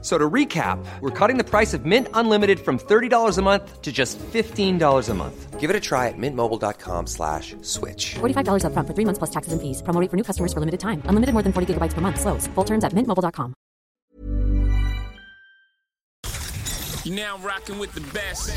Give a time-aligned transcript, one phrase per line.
[0.00, 3.90] So to recap, we're cutting the price of Mint Unlimited from $30 a month to
[3.90, 5.58] just $15 a month.
[5.58, 8.14] Give it a try at mintmobile.com slash switch.
[8.20, 9.82] $45 upfront for three months plus taxes and fees.
[9.82, 11.02] Promo rate for new customers for limited time.
[11.06, 12.20] Unlimited more than 40 gigabytes per month.
[12.20, 12.46] Slows.
[12.54, 13.54] Full terms at mintmobile.com.
[17.04, 18.54] You're now rocking with the best.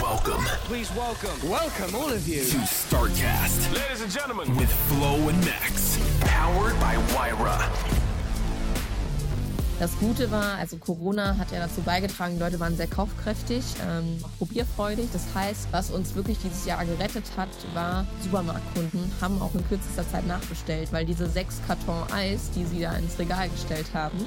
[0.00, 2.42] Welcome Please welcome, welcome all of you.
[2.44, 5.98] to StarCast Ladies and gentlemen, with Flo and Max.
[6.20, 7.99] Powered by Wyra.
[9.80, 14.18] Das Gute war, also Corona hat ja dazu beigetragen, die Leute waren sehr kaufkräftig, ähm,
[14.36, 15.08] probierfreudig.
[15.10, 20.06] Das heißt, was uns wirklich dieses Jahr gerettet hat, war Supermarktkunden haben auch in kürzester
[20.06, 24.18] Zeit nachbestellt, weil diese sechs Karton Eis, die sie da ins Regal gestellt haben,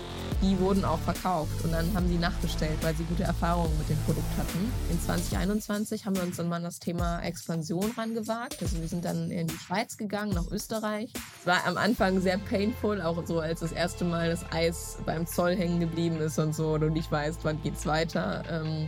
[0.41, 3.97] die wurden auch verkauft und dann haben sie nachbestellt, weil sie gute Erfahrungen mit dem
[4.05, 4.73] Produkt hatten.
[4.89, 8.57] In 2021 haben wir uns dann mal an das Thema Expansion rangewagt.
[8.59, 11.13] Also wir sind dann in die Schweiz gegangen, nach Österreich.
[11.41, 15.27] Es war am Anfang sehr painful, auch so als das erste Mal das Eis beim
[15.27, 18.43] Zoll hängen geblieben ist und so und du nicht weißt, wann geht's weiter.
[18.49, 18.87] Ähm,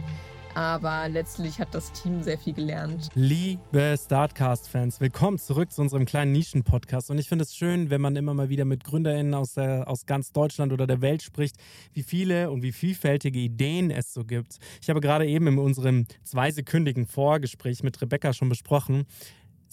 [0.56, 3.10] aber letztlich hat das Team sehr viel gelernt.
[3.14, 7.12] Liebe Startcast-Fans, willkommen zurück zu unserem kleinen Nischen-Podcast.
[7.12, 10.06] Und ich finde es schön, wenn man immer mal wieder mit GründerInnen aus, der, aus
[10.06, 11.58] ganz Deutschland oder der Welt spricht,
[11.94, 14.60] wie viele und wie vielfältige Ideen es so gibt.
[14.82, 19.06] Ich habe gerade eben in unserem zweisekündigen Vorgespräch mit Rebecca schon besprochen,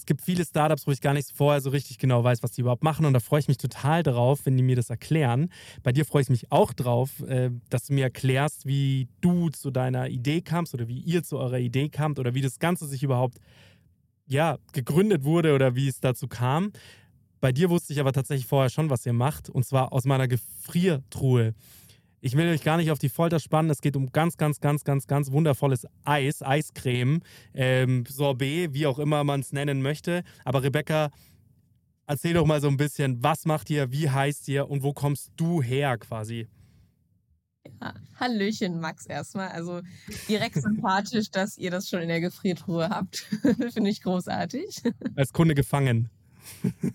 [0.03, 2.59] es gibt viele Startups, wo ich gar nicht vorher so richtig genau weiß, was die
[2.59, 3.05] überhaupt machen.
[3.05, 5.49] Und da freue ich mich total drauf, wenn die mir das erklären.
[5.81, 9.71] Bei dir freue ich mich auch drauf, äh, dass du mir erklärst, wie du zu
[9.71, 13.01] deiner Idee kamst oder wie ihr zu eurer Idee kamt oder wie das Ganze sich
[13.01, 13.37] überhaupt
[14.27, 16.73] ja, gegründet wurde oder wie es dazu kam.
[17.39, 19.49] Bei dir wusste ich aber tatsächlich vorher schon, was ihr macht.
[19.49, 21.53] Und zwar aus meiner Gefriertruhe.
[22.25, 23.69] Ich will euch gar nicht auf die Folter spannen.
[23.69, 27.19] Es geht um ganz, ganz, ganz, ganz, ganz wundervolles Eis, Eiscreme,
[27.53, 30.23] ähm, Sorbet, wie auch immer man es nennen möchte.
[30.45, 31.09] Aber Rebecca,
[32.07, 35.33] erzähl doch mal so ein bisschen, was macht ihr, wie heißt ihr und wo kommst
[35.35, 36.47] du her quasi?
[37.81, 39.49] Ja, Hallöchen, Max, erstmal.
[39.49, 39.81] Also
[40.29, 43.17] direkt sympathisch, dass ihr das schon in der Gefriertruhe habt.
[43.73, 44.81] Finde ich großartig.
[45.17, 46.09] Als Kunde gefangen.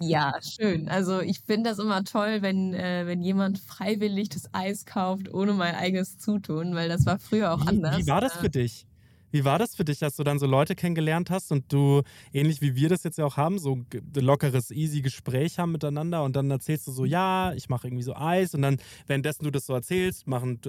[0.01, 0.89] Ja, schön.
[0.89, 5.55] Also ich finde das immer toll, wenn, äh, wenn jemand freiwillig das Eis kauft, ohne
[5.55, 8.05] mein eigenes Zutun, weil das war früher auch Wie, anders.
[8.05, 8.85] wie war das für dich?
[9.31, 12.63] Wie war das für dich, dass du dann so Leute kennengelernt hast und du, ähnlich
[12.63, 16.35] wie wir das jetzt ja auch haben, so ge- lockeres, easy Gespräch haben miteinander und
[16.35, 19.67] dann erzählst du so, ja, ich mache irgendwie so Eis und dann, währenddessen du das
[19.67, 20.61] so erzählst, machen,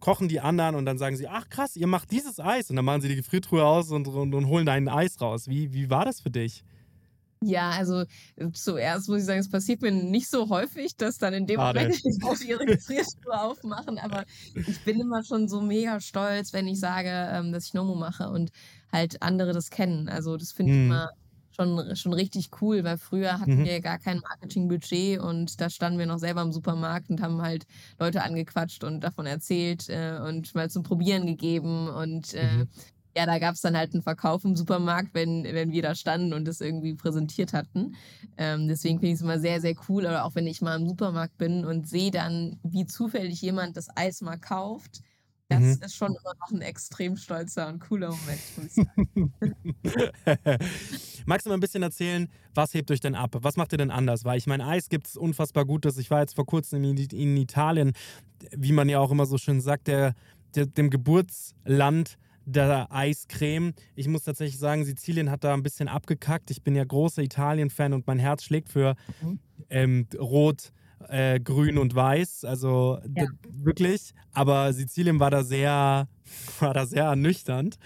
[0.00, 2.84] kochen die anderen und dann sagen sie, ach krass, ihr macht dieses Eis und dann
[2.84, 5.48] machen sie die Gefriertruhe aus und, und, und holen dein Eis raus.
[5.48, 6.64] Wie, wie war das für dich?
[7.44, 8.04] Ja, also
[8.36, 11.58] äh, zuerst muss ich sagen, es passiert mir nicht so häufig, dass dann in dem
[11.58, 11.60] Schade.
[11.60, 14.22] Moment die auch ihre Gefriertruhe aufmachen, aber
[14.64, 18.28] ich bin immer schon so mega stolz, wenn ich sage, ähm, dass ich Nomo mache
[18.30, 18.50] und
[18.92, 20.08] halt andere das kennen.
[20.08, 20.88] Also das finde ich Mhm.
[20.88, 21.08] immer
[21.50, 23.64] schon, schon richtig cool, weil früher hatten Mhm.
[23.64, 27.64] wir gar kein Marketingbudget und da standen wir noch selber im Supermarkt und haben halt
[27.98, 32.68] Leute angequatscht und davon erzählt äh, und mal zum Probieren gegeben und äh, Mhm.
[33.16, 36.32] Ja, da gab es dann halt einen Verkauf im Supermarkt, wenn, wenn wir da standen
[36.32, 37.94] und das irgendwie präsentiert hatten.
[38.36, 40.04] Ähm, deswegen finde ich es immer sehr, sehr cool.
[40.06, 43.88] Oder auch wenn ich mal im Supermarkt bin und sehe dann, wie zufällig jemand das
[43.96, 45.00] Eis mal kauft.
[45.48, 45.78] Das Mhm.
[45.84, 49.34] ist schon immer noch ein extrem stolzer und cooler Moment, muss ich sagen.
[51.26, 53.36] Magst du mal ein bisschen erzählen, was hebt euch denn ab?
[53.42, 54.24] Was macht ihr denn anders?
[54.24, 55.98] Weil ich meine, Eis gibt es unfassbar Gutes.
[55.98, 57.92] Ich war jetzt vor kurzem in, in Italien,
[58.56, 60.14] wie man ja auch immer so schön sagt, der,
[60.54, 63.72] der, dem Geburtsland der Eiscreme.
[63.94, 66.50] Ich muss tatsächlich sagen, Sizilien hat da ein bisschen abgekackt.
[66.50, 69.38] Ich bin ja großer Italien-Fan und mein Herz schlägt für Mhm.
[69.70, 70.72] ähm, Rot,
[71.08, 72.44] äh, Grün und Weiß.
[72.44, 73.26] Also Ja.
[73.48, 74.12] wirklich.
[74.32, 76.08] Aber Sizilien war da sehr,
[76.60, 77.76] war da sehr ernüchternd.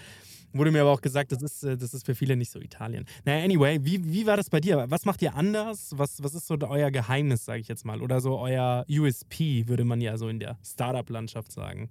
[0.53, 3.05] Wurde mir aber auch gesagt, das ist, äh, das ist für viele nicht so Italien.
[3.25, 4.85] Naja, anyway, wie, wie war das bei dir?
[4.89, 5.91] Was macht ihr anders?
[5.95, 8.01] Was, was ist so euer Geheimnis, sage ich jetzt mal?
[8.01, 11.89] Oder so euer USP, würde man ja so in der Startup-Landschaft sagen.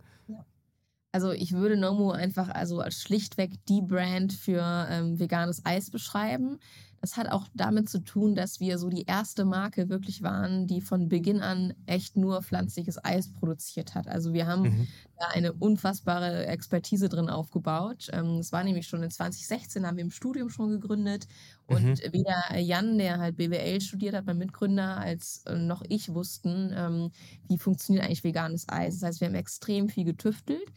[1.17, 6.59] Also ich würde Nomu einfach also als schlichtweg die Brand für ähm, veganes Eis beschreiben.
[7.01, 10.81] Das hat auch damit zu tun, dass wir so die erste Marke wirklich waren, die
[10.83, 14.09] von Beginn an echt nur pflanzliches Eis produziert hat.
[14.09, 14.87] Also wir haben Mhm.
[15.19, 18.09] da eine unfassbare Expertise drin aufgebaut.
[18.13, 21.27] Ähm, Es war nämlich schon in 2016, haben wir im Studium schon gegründet.
[21.67, 22.03] Und Mhm.
[22.13, 27.11] weder Jan, der halt BWL studiert hat, mein Mitgründer, als äh, noch ich wussten, ähm,
[27.49, 28.95] wie funktioniert eigentlich veganes Eis.
[29.01, 30.73] Das heißt, wir haben extrem viel getüftelt.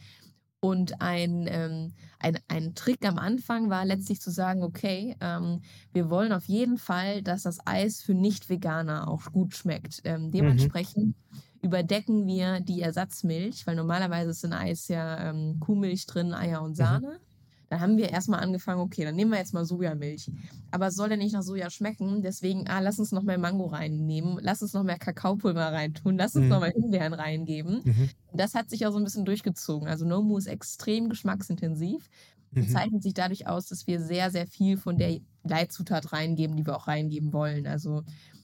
[0.60, 5.62] Und ein, ähm, ein, ein Trick am Anfang war letztlich zu sagen, okay, ähm,
[5.92, 10.02] wir wollen auf jeden Fall, dass das Eis für Nicht-Veganer auch gut schmeckt.
[10.04, 11.16] Ähm, dementsprechend
[11.62, 16.74] überdecken wir die Ersatzmilch, weil normalerweise ist in Eis ja ähm, Kuhmilch drin, Eier und
[16.76, 17.20] Sahne.
[17.20, 17.29] Mhm.
[17.70, 20.28] Dann haben wir erstmal angefangen, okay, dann nehmen wir jetzt mal Sojamilch.
[20.72, 23.66] Aber es soll ja nicht nach Soja schmecken, deswegen, ah, lass uns noch mehr Mango
[23.66, 26.50] reinnehmen, lass uns noch mehr Kakaopulver reintun, lass uns mhm.
[26.50, 27.82] noch mal Himbeeren reingeben.
[27.84, 28.10] Mhm.
[28.34, 29.86] Das hat sich auch so ein bisschen durchgezogen.
[29.86, 32.10] Also Nomu ist extrem geschmacksintensiv
[32.56, 32.68] und mhm.
[32.68, 36.76] zeichnet sich dadurch aus, dass wir sehr, sehr viel von der Leitzutat reingeben, die wir
[36.76, 37.68] auch reingeben wollen.
[37.68, 38.02] Also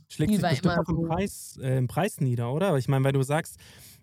[0.08, 2.76] Schlägt sich bestimmt auch im Preis, äh, im Preis nieder, oder?
[2.76, 3.56] Ich meine, weil du sagst,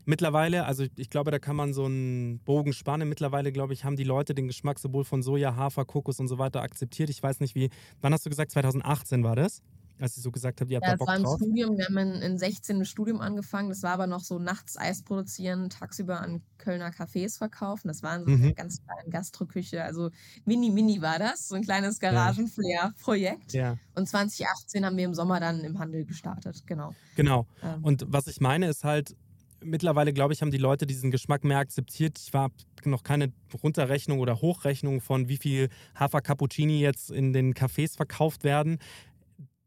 [0.06, 3.08] Mittlerweile, also ich glaube, da kann man so einen Bogen spannen.
[3.08, 6.38] Mittlerweile, glaube ich, haben die Leute den Geschmack sowohl von Soja, Hafer, Kokos und so
[6.38, 7.10] weiter akzeptiert.
[7.10, 7.70] Ich weiß nicht, wie,
[8.02, 8.52] wann hast du gesagt?
[8.52, 9.62] 2018 war das?
[10.00, 11.40] Als ich so gesagt habe, ihr habt ja, da Bock das war drauf.
[11.40, 11.78] Studium.
[11.78, 13.70] Wir haben in, in 16 ein Studium angefangen.
[13.70, 17.88] Das war aber noch so nachts Eis produzieren, tagsüber an Kölner Cafés verkaufen.
[17.88, 18.44] Das waren so mhm.
[18.44, 19.84] eine ganz kleine Gastroküche.
[19.84, 20.10] Also
[20.46, 21.48] mini, mini war das.
[21.48, 23.54] So ein kleines Garagenflair-Projekt.
[23.54, 23.78] Ja.
[23.94, 26.64] Und 2018 haben wir im Sommer dann im Handel gestartet.
[26.66, 26.96] Genau.
[27.16, 27.46] Genau.
[27.62, 27.84] Ähm.
[27.84, 29.16] Und was ich meine ist halt,
[29.64, 32.20] mittlerweile, glaube ich, haben die Leute diesen Geschmack mehr akzeptiert.
[32.20, 32.54] Ich habe
[32.86, 33.32] noch keine
[33.62, 38.80] Runterrechnung oder Hochrechnung von, wie viel Hafer Cappuccini jetzt in den Cafés verkauft werden.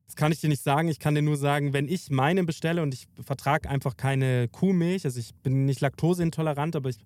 [0.07, 0.89] Das kann ich dir nicht sagen.
[0.89, 5.05] Ich kann dir nur sagen, wenn ich meine bestelle und ich vertrage einfach keine Kuhmilch,
[5.05, 6.99] also ich bin nicht laktoseintolerant, aber ich,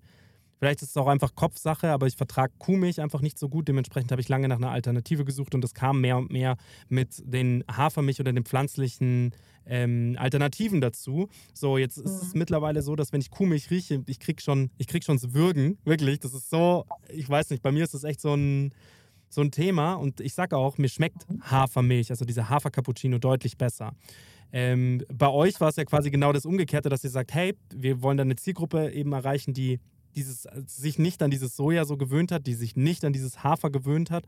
[0.59, 3.67] vielleicht ist es auch einfach Kopfsache, aber ich vertrage Kuhmilch einfach nicht so gut.
[3.67, 6.57] Dementsprechend habe ich lange nach einer Alternative gesucht und es kam mehr und mehr
[6.89, 9.31] mit den Hafermilch oder den pflanzlichen
[9.65, 11.29] ähm, Alternativen dazu.
[11.53, 12.39] So, jetzt ist es mhm.
[12.39, 15.77] mittlerweile so, dass wenn ich Kuhmilch rieche, ich krieg schon, ich krieg schon das Würgen,
[15.85, 16.19] wirklich.
[16.19, 18.73] Das ist so, ich weiß nicht, bei mir ist das echt so ein,
[19.29, 23.93] so ein Thema und ich sage auch, mir schmeckt Hafermilch, also dieser Hafercappuccino deutlich besser.
[24.53, 28.01] Ähm, bei euch war es ja quasi genau das Umgekehrte, dass ihr sagt, hey, wir
[28.01, 29.79] wollen dann eine Zielgruppe eben erreichen, die
[30.15, 33.69] dieses, sich nicht an dieses Soja so gewöhnt hat, die sich nicht an dieses Hafer
[33.69, 34.25] gewöhnt hat,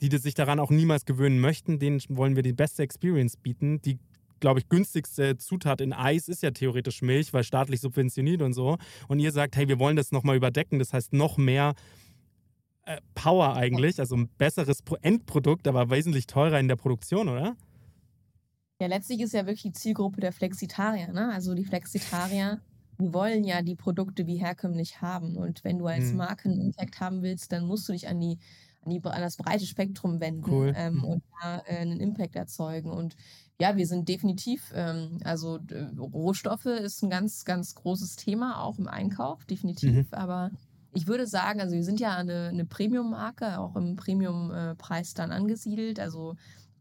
[0.00, 3.80] die sich daran auch niemals gewöhnen möchten, denen wollen wir die beste Experience bieten.
[3.82, 3.98] Die
[4.42, 8.76] glaube ich, günstigste Zutat in Eis ist ja theoretisch Milch, weil staatlich subventioniert und so.
[9.08, 10.78] Und ihr sagt, hey, wir wollen das nochmal überdecken.
[10.78, 11.74] Das heißt, noch mehr
[12.84, 17.56] äh, Power eigentlich, also ein besseres Endprodukt, aber wesentlich teurer in der Produktion, oder?
[18.80, 21.12] Ja, letztlich ist ja wirklich die Zielgruppe der Flexitarier.
[21.12, 21.32] Ne?
[21.32, 22.60] Also die Flexitarier,
[23.00, 25.36] die wollen ja die Produkte wie herkömmlich haben.
[25.36, 26.16] Und wenn du als hm.
[26.16, 28.38] Marken-Impact haben willst, dann musst du dich an die
[28.84, 30.72] an, die, an das breite Spektrum wenden cool.
[30.76, 31.04] ähm, mhm.
[31.04, 32.90] und da äh, einen Impact erzeugen.
[32.90, 33.16] Und
[33.62, 38.76] ja, wir sind definitiv, ähm, also äh, Rohstoffe ist ein ganz, ganz großes Thema, auch
[38.80, 39.92] im Einkauf, definitiv.
[39.92, 40.06] Mhm.
[40.10, 40.50] Aber
[40.92, 46.00] ich würde sagen, also wir sind ja eine, eine Premium-Marke, auch im Premium-Preis dann angesiedelt.
[46.00, 46.34] Also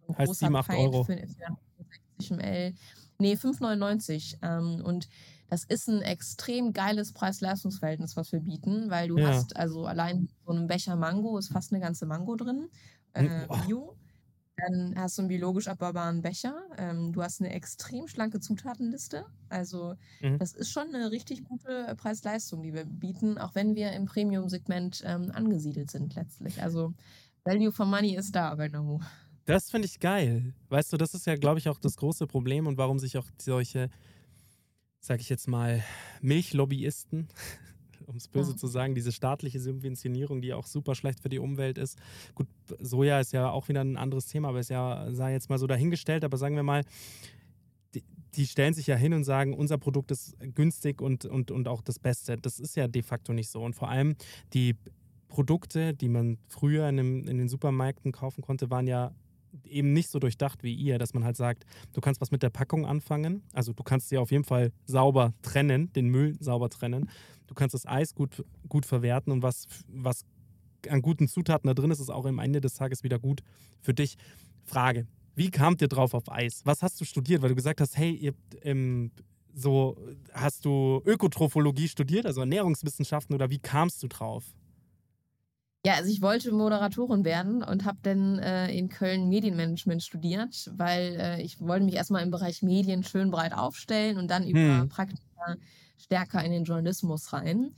[0.08, 1.04] ein heißt großer 7, 8 Euro.
[1.04, 1.86] Für, für
[2.18, 2.74] 60 ml.
[3.20, 4.38] Nee, 5,99.
[4.42, 5.08] Ähm, und
[5.50, 9.28] das ist ein extrem geiles Preis-Leistungs-Verhältnis, was wir bieten, weil du ja.
[9.28, 12.70] hast also allein so einen Becher Mango ist fast eine ganze Mango drin.
[13.14, 13.96] Äh, Bio.
[14.68, 16.56] Dann hast du einen biologisch abbaubaren Becher.
[16.78, 19.26] Ähm, du hast eine extrem schlanke Zutatenliste.
[19.50, 20.40] Also, mhm.
[20.40, 25.04] das ist schon eine richtig gute Preis-Leistung, die wir bieten, auch wenn wir im Premium-Segment
[25.06, 26.62] ähm, angesiedelt sind letztlich.
[26.62, 26.94] Also,
[27.44, 29.00] Value for Money ist da bei Nomu.
[29.46, 30.54] Das finde ich geil.
[30.70, 33.26] Weißt du, das ist ja, glaube ich, auch das große Problem und warum sich auch
[33.40, 33.90] solche
[35.02, 35.84] sage ich jetzt mal,
[36.22, 37.28] Milchlobbyisten,
[38.12, 38.58] um es böse ja.
[38.58, 41.98] zu sagen, diese staatliche Subventionierung, die auch super schlecht für die Umwelt ist.
[42.36, 42.48] Gut,
[42.80, 45.68] Soja ist ja auch wieder ein anderes Thema, aber ist ja, sei jetzt mal so
[45.68, 46.84] dahingestellt, aber sagen wir mal,
[47.94, 48.04] die,
[48.36, 51.82] die stellen sich ja hin und sagen, unser Produkt ist günstig und, und, und auch
[51.82, 52.38] das Beste.
[52.38, 53.64] Das ist ja de facto nicht so.
[53.64, 54.16] Und vor allem
[54.54, 54.76] die
[55.28, 59.14] Produkte, die man früher in, dem, in den Supermärkten kaufen konnte, waren ja
[59.66, 62.50] eben nicht so durchdacht wie ihr, dass man halt sagt, du kannst was mit der
[62.50, 63.44] Packung anfangen.
[63.54, 67.10] Also du kannst sie auf jeden Fall sauber trennen, den Müll sauber trennen.
[67.48, 70.26] Du kannst das Eis gut, gut verwerten und was, was
[70.90, 73.42] an guten Zutaten da drin ist, ist auch am Ende des Tages wieder gut
[73.82, 74.16] für dich.
[74.64, 76.62] Frage, wie kamt ihr drauf auf Eis?
[76.66, 77.42] Was hast du studiert?
[77.42, 79.12] Weil du gesagt hast, hey, ihr, ähm,
[79.54, 79.98] so
[80.34, 84.46] hast du Ökotrophologie studiert, also Ernährungswissenschaften oder wie kamst du drauf?
[85.84, 91.16] Ja, also ich wollte Moderatorin werden und habe dann äh, in Köln Medienmanagement studiert, weil
[91.20, 94.90] äh, ich wollte mich erstmal im Bereich Medien schön breit aufstellen und dann über hm.
[94.90, 95.58] Praktika
[95.98, 97.74] stärker in den Journalismus rein.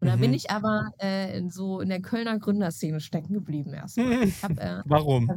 [0.00, 0.06] Und mhm.
[0.06, 4.22] da bin ich aber äh, so in der Kölner Gründerszene stecken geblieben erstmal.
[4.22, 5.28] Ich hab, äh, Warum?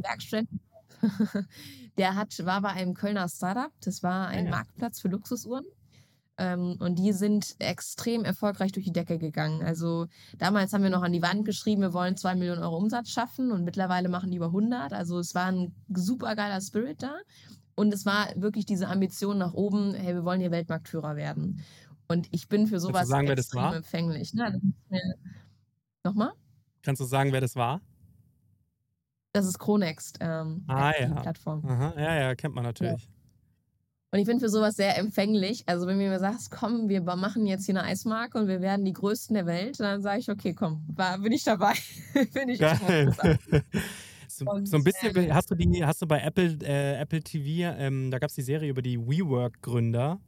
[1.98, 4.50] der hat, war bei einem Kölner Startup, das war ein ja.
[4.50, 5.64] Marktplatz für Luxusuhren.
[6.38, 9.62] Ähm, und die sind extrem erfolgreich durch die Decke gegangen.
[9.62, 10.06] Also
[10.38, 13.52] damals haben wir noch an die Wand geschrieben, wir wollen zwei Millionen Euro Umsatz schaffen
[13.52, 14.92] und mittlerweile machen die über 100.
[14.92, 17.14] Also es war ein super geiler Spirit da.
[17.74, 21.62] Und es war wirklich diese Ambition nach oben, hey, wir wollen hier Weltmarktführer werden.
[22.08, 24.34] Und ich bin für sowas sagen, extrem empfänglich.
[24.34, 24.60] Ne?
[26.04, 26.32] Nochmal?
[26.82, 27.80] Kannst du sagen, wer das war?
[29.32, 31.14] Das ist Chronext, ähm, ah, die ja.
[31.14, 31.64] Plattform.
[31.64, 33.08] Aha, ja, ja, kennt man natürlich.
[34.12, 35.62] Und ich bin für sowas sehr empfänglich.
[35.66, 38.84] Also wenn du mir sagst, komm, wir machen jetzt hier eine Eismarke und wir werden
[38.84, 41.72] die Größten der Welt, dann sage ich, okay, komm, war, bin ich dabei.
[42.34, 43.12] bin ich Geil.
[44.34, 47.76] So, so ein bisschen, ähm, hast du die, hast du bei Apple, äh, Apple TV,
[47.78, 50.18] ähm, da gab es die Serie über die WeWork-Gründer.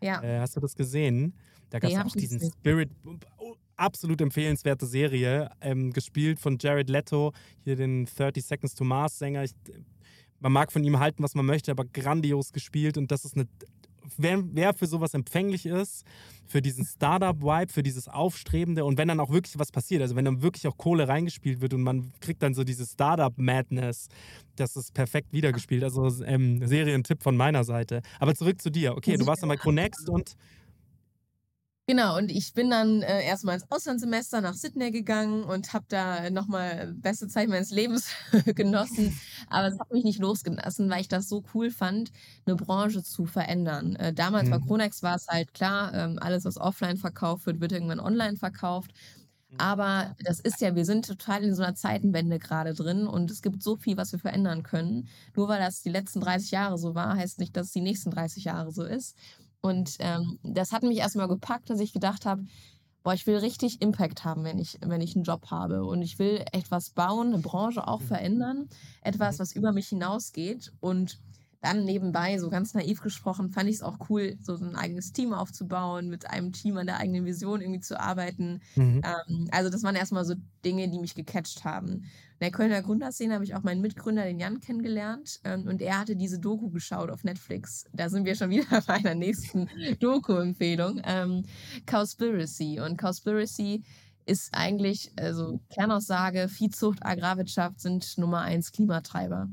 [0.00, 0.22] Ja.
[0.22, 1.34] Äh, hast du das gesehen?
[1.68, 2.54] Da gab es Nee, auch diesen gesehen.
[2.58, 2.90] Spirit,
[3.36, 9.18] oh, absolut empfehlenswerte Serie, ähm, gespielt von Jared Leto, hier den 30 Seconds to Mars
[9.18, 9.44] Sänger.
[9.44, 9.52] Ich,
[10.42, 13.46] man mag von ihm halten, was man möchte, aber grandios gespielt und das ist eine,
[14.16, 16.04] wer, wer für sowas empfänglich ist,
[16.46, 20.24] für diesen Startup-Vibe, für dieses Aufstrebende und wenn dann auch wirklich was passiert, also wenn
[20.24, 24.08] dann wirklich auch Kohle reingespielt wird und man kriegt dann so diese Startup-Madness,
[24.56, 25.82] das ist perfekt wiedergespielt.
[25.82, 28.02] Also ähm, Serientipp von meiner Seite.
[28.18, 28.94] Aber zurück zu dir.
[28.96, 30.36] Okay, du warst dann bei Conext und
[31.92, 36.30] Genau, und ich bin dann äh, erstmal ins Auslandssemester nach Sydney gegangen und habe da
[36.30, 38.08] nochmal beste Zeit meines Lebens
[38.54, 39.14] genossen.
[39.46, 42.10] Aber es hat mich nicht losgelassen, weil ich das so cool fand,
[42.46, 43.94] eine Branche zu verändern.
[43.96, 44.66] Äh, damals bei Mhm.
[44.66, 48.92] Chronex war es halt klar, ähm, alles, was offline verkauft wird, wird irgendwann online verkauft.
[49.58, 53.42] Aber das ist ja, wir sind total in so einer Zeitenwende gerade drin und es
[53.42, 55.08] gibt so viel, was wir verändern können.
[55.36, 58.10] Nur weil das die letzten 30 Jahre so war, heißt nicht, dass es die nächsten
[58.10, 59.16] 30 Jahre so ist.
[59.62, 62.44] Und ähm, das hat mich erstmal gepackt, dass ich gedacht habe,
[63.02, 65.84] boah, ich will richtig Impact haben, wenn ich, wenn ich einen Job habe.
[65.84, 68.68] Und ich will etwas bauen, eine Branche auch verändern,
[69.02, 70.72] etwas, was über mich hinausgeht.
[70.80, 71.18] Und
[71.62, 75.32] dann nebenbei, so ganz naiv gesprochen, fand ich es auch cool, so ein eigenes Team
[75.32, 78.60] aufzubauen, mit einem Team an der eigenen Vision irgendwie zu arbeiten.
[78.74, 79.00] Mhm.
[79.04, 81.92] Ähm, also das waren erstmal so Dinge, die mich gecatcht haben.
[81.92, 85.40] In der Kölner Gründerszene habe ich auch meinen Mitgründer, den Jan, kennengelernt.
[85.44, 87.84] Ähm, und er hatte diese Doku geschaut auf Netflix.
[87.92, 89.68] Da sind wir schon wieder bei einer nächsten
[90.00, 91.00] Doku-Empfehlung.
[91.04, 91.44] Ähm,
[91.86, 92.80] Cowspiracy.
[92.80, 93.84] Und Cowspiracy
[94.26, 99.48] ist eigentlich, also Kernaussage, Viehzucht, Agrarwirtschaft sind Nummer eins Klimatreiber.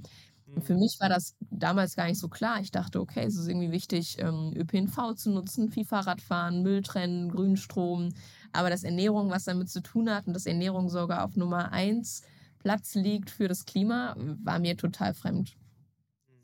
[0.55, 2.59] Und für mich war das damals gar nicht so klar.
[2.59, 7.29] Ich dachte, okay, es ist irgendwie wichtig, ähm, ÖPNV zu nutzen, viel Fahrradfahren, Müll trennen,
[7.29, 8.09] Grünstrom.
[8.51, 12.23] Aber dass Ernährung was damit zu tun hat und dass Ernährung sogar auf Nummer eins
[12.59, 15.55] Platz liegt für das Klima, war mir total fremd.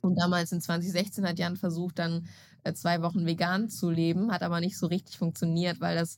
[0.02, 2.28] Und damals in 2016 hat Jan versucht, dann
[2.64, 6.18] äh, zwei Wochen vegan zu leben, hat aber nicht so richtig funktioniert, weil das,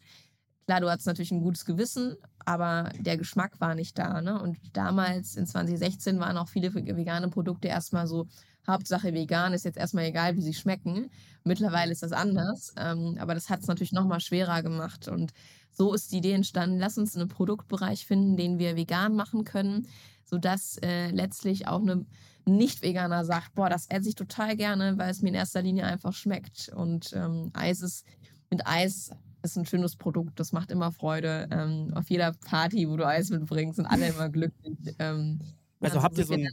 [0.67, 4.21] klar, du hattest natürlich ein gutes Gewissen, aber der Geschmack war nicht da.
[4.21, 4.39] Ne?
[4.39, 8.27] Und damals in 2016 waren auch viele vegane Produkte erstmal so,
[8.67, 11.09] Hauptsache vegan, ist jetzt erstmal egal, wie sie schmecken.
[11.45, 15.07] Mittlerweile ist das anders, ähm, aber das hat es natürlich nochmal schwerer gemacht.
[15.07, 15.31] Und
[15.71, 19.87] so ist die Idee entstanden, lass uns einen Produktbereich finden, den wir vegan machen können,
[20.25, 22.05] sodass äh, letztlich auch eine
[22.45, 26.13] Nicht-Veganer sagt, boah, das esse ich total gerne, weil es mir in erster Linie einfach
[26.13, 26.67] schmeckt.
[26.75, 28.05] Und ähm, Eis ist,
[28.49, 29.11] mit Eis
[29.51, 31.47] ist ein schönes Produkt, das macht immer Freude.
[31.51, 34.77] Ähm, auf jeder Party, wo du Eis mitbringst, sind alle immer glücklich.
[34.99, 35.39] Ähm,
[35.79, 36.47] Also habt ihr so ein-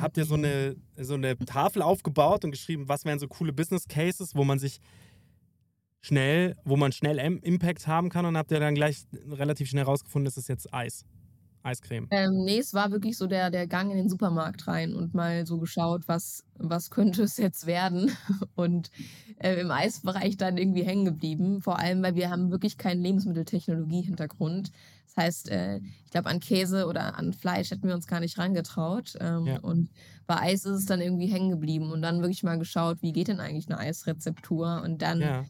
[0.00, 3.86] habt ihr so eine, so eine Tafel aufgebaut und geschrieben, was wären so coole Business
[3.88, 4.80] Cases, wo man sich
[6.00, 9.84] schnell, wo man schnell Im- Impact haben kann und habt ihr dann gleich relativ schnell
[9.84, 11.04] rausgefunden, das ist jetzt Eis.
[11.62, 12.08] Eiscreme.
[12.10, 15.46] Ähm, nee, es war wirklich so der, der Gang in den Supermarkt rein und mal
[15.46, 18.10] so geschaut, was, was könnte es jetzt werden.
[18.54, 18.90] Und
[19.38, 21.60] äh, im Eisbereich dann irgendwie hängen geblieben.
[21.62, 24.70] Vor allem, weil wir haben wirklich keinen Lebensmitteltechnologie-Hintergrund.
[25.06, 28.38] Das heißt, äh, ich glaube, an Käse oder an Fleisch hätten wir uns gar nicht
[28.38, 29.14] rangetraut.
[29.20, 29.58] Ähm, Ja.
[29.60, 29.90] Und
[30.26, 31.90] bei Eis ist es dann irgendwie hängen geblieben.
[31.92, 34.82] Und dann wirklich mal geschaut, wie geht denn eigentlich eine Eisrezeptur?
[34.84, 35.44] Und dann Ja.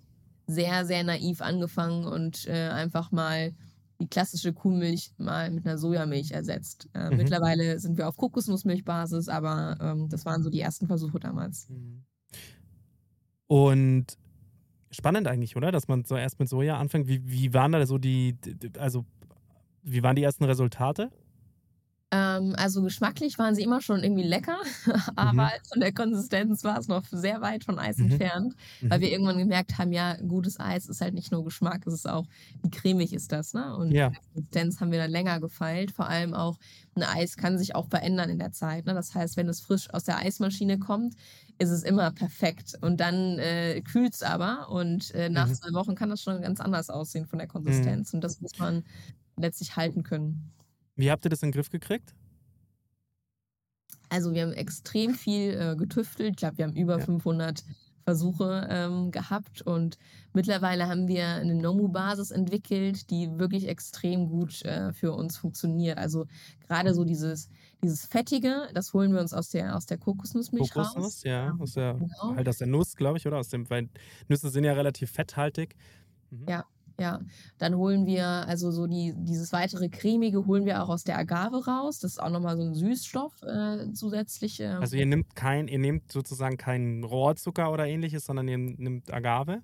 [0.46, 3.54] sehr, sehr naiv angefangen und äh, einfach mal
[4.02, 6.88] die klassische Kuhmilch mal mit einer Sojamilch ersetzt.
[6.92, 7.16] Äh, Mhm.
[7.16, 11.68] Mittlerweile sind wir auf Kokosnussmilchbasis, aber ähm, das waren so die ersten Versuche damals.
[13.46, 14.18] Und
[14.90, 15.72] spannend eigentlich, oder?
[15.72, 17.08] Dass man so erst mit Soja anfängt.
[17.08, 19.04] Wie, wie waren da so die, die- also
[19.82, 21.10] wie waren die ersten Resultate?
[22.14, 24.58] Ähm, also geschmacklich waren sie immer schon irgendwie lecker,
[25.16, 28.02] aber von der Konsistenz war es noch sehr weit von Eis Mhm.
[28.02, 28.54] entfernt,
[28.90, 32.08] weil wir irgendwann gemerkt haben, ja, gutes Eis ist halt nicht nur Geschmack, es ist
[32.08, 32.26] auch,
[32.62, 33.74] wie cremig ist das, ne?
[33.76, 34.12] Und Ja.
[34.14, 35.90] die Konsistenz haben wir dann länger gefeilt.
[35.92, 36.58] Vor allem auch,
[36.94, 38.84] ein Eis kann sich auch verändern in der Zeit.
[38.84, 38.92] Ne?
[38.94, 41.14] Das heißt, wenn es frisch aus der Eismaschine kommt,
[41.58, 42.74] ist es immer perfekt.
[42.82, 45.52] Und dann äh, kühlt es aber und äh, nach Mhm.
[45.52, 48.12] zwei Wochen kann das schon ganz anders aussehen von der Konsistenz.
[48.12, 48.84] Und das muss man
[49.36, 50.52] letztlich halten können.
[50.96, 52.14] Wie habt ihr das in den Griff gekriegt?
[54.08, 56.30] Also wir haben extrem viel äh, getüftelt.
[56.30, 57.04] Ich glaube, wir haben über Ja.
[57.04, 57.64] 500
[58.04, 59.96] Versuche ähm, gehabt und
[60.32, 65.98] mittlerweile haben wir eine Nomu-Basis entwickelt, die wirklich extrem gut äh, für uns funktioniert.
[65.98, 66.26] Also
[66.66, 67.48] gerade so dieses,
[67.82, 70.88] dieses Fettige, das holen wir uns aus der, aus der Kokosnussmilch raus.
[70.94, 71.56] Kokosnuss, ja.
[71.60, 72.34] Aus der, Genau.
[72.34, 73.38] halt aus der Nuss, glaube ich, oder?
[73.38, 73.88] Aus dem, weil
[74.28, 75.76] Nüsse sind ja relativ fetthaltig.
[76.30, 76.46] Mhm.
[76.48, 76.64] Ja.
[77.02, 77.18] Ja,
[77.58, 81.66] dann holen wir, also so die, dieses weitere cremige holen wir auch aus der Agave
[81.66, 81.98] raus.
[81.98, 84.60] Das ist auch nochmal so ein Süßstoff äh, zusätzlich.
[84.60, 89.12] Äh, Also ihr nehmt kein, ihr nehmt sozusagen keinen Rohrzucker oder ähnliches, sondern ihr nehmt
[89.12, 89.62] Agave.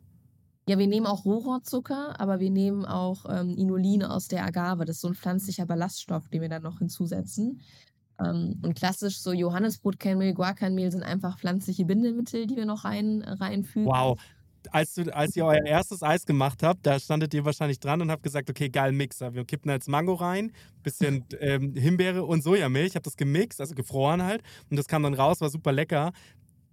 [0.68, 4.84] Ja, wir nehmen auch Rohrohrzucker, aber wir nehmen auch ähm, Inulin aus der Agave.
[4.84, 7.60] Das ist so ein pflanzlicher Ballaststoff, den wir dann noch hinzusetzen.
[8.18, 13.86] Ähm, und klassisch so Johannesbrotkernmehl, Guarkernmehl sind einfach pflanzliche Bindemittel, die wir noch rein, reinfügen.
[13.86, 14.18] Wow.
[14.70, 18.10] Als, du, als ihr euer erstes Eis gemacht habt, da standet ihr wahrscheinlich dran und
[18.10, 19.34] habt gesagt, okay, geil, Mixer.
[19.34, 22.88] Wir kippen da jetzt Mango rein, bisschen ähm, Himbeere und Sojamilch.
[22.88, 24.42] Ich habe das gemixt, also gefroren halt.
[24.70, 26.12] Und das kam dann raus, war super lecker.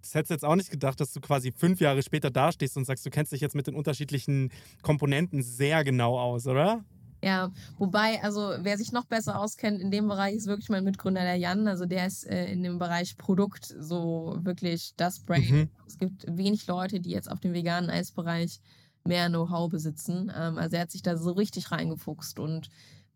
[0.02, 2.84] Das hättest du jetzt auch nicht gedacht, dass du quasi fünf Jahre später dastehst und
[2.84, 4.50] sagst, du kennst dich jetzt mit den unterschiedlichen
[4.82, 6.84] Komponenten sehr genau aus, oder?
[7.22, 11.22] Ja, wobei, also wer sich noch besser auskennt in dem Bereich, ist wirklich mein Mitgründer,
[11.22, 11.66] der Jan.
[11.66, 15.48] Also der ist äh, in dem Bereich Produkt so wirklich das Brain.
[15.50, 15.70] Mhm.
[15.86, 18.60] Es gibt wenig Leute, die jetzt auf dem veganen Eisbereich
[19.04, 20.30] mehr Know-how besitzen.
[20.36, 22.68] Ähm, also er hat sich da so richtig reingefuchst und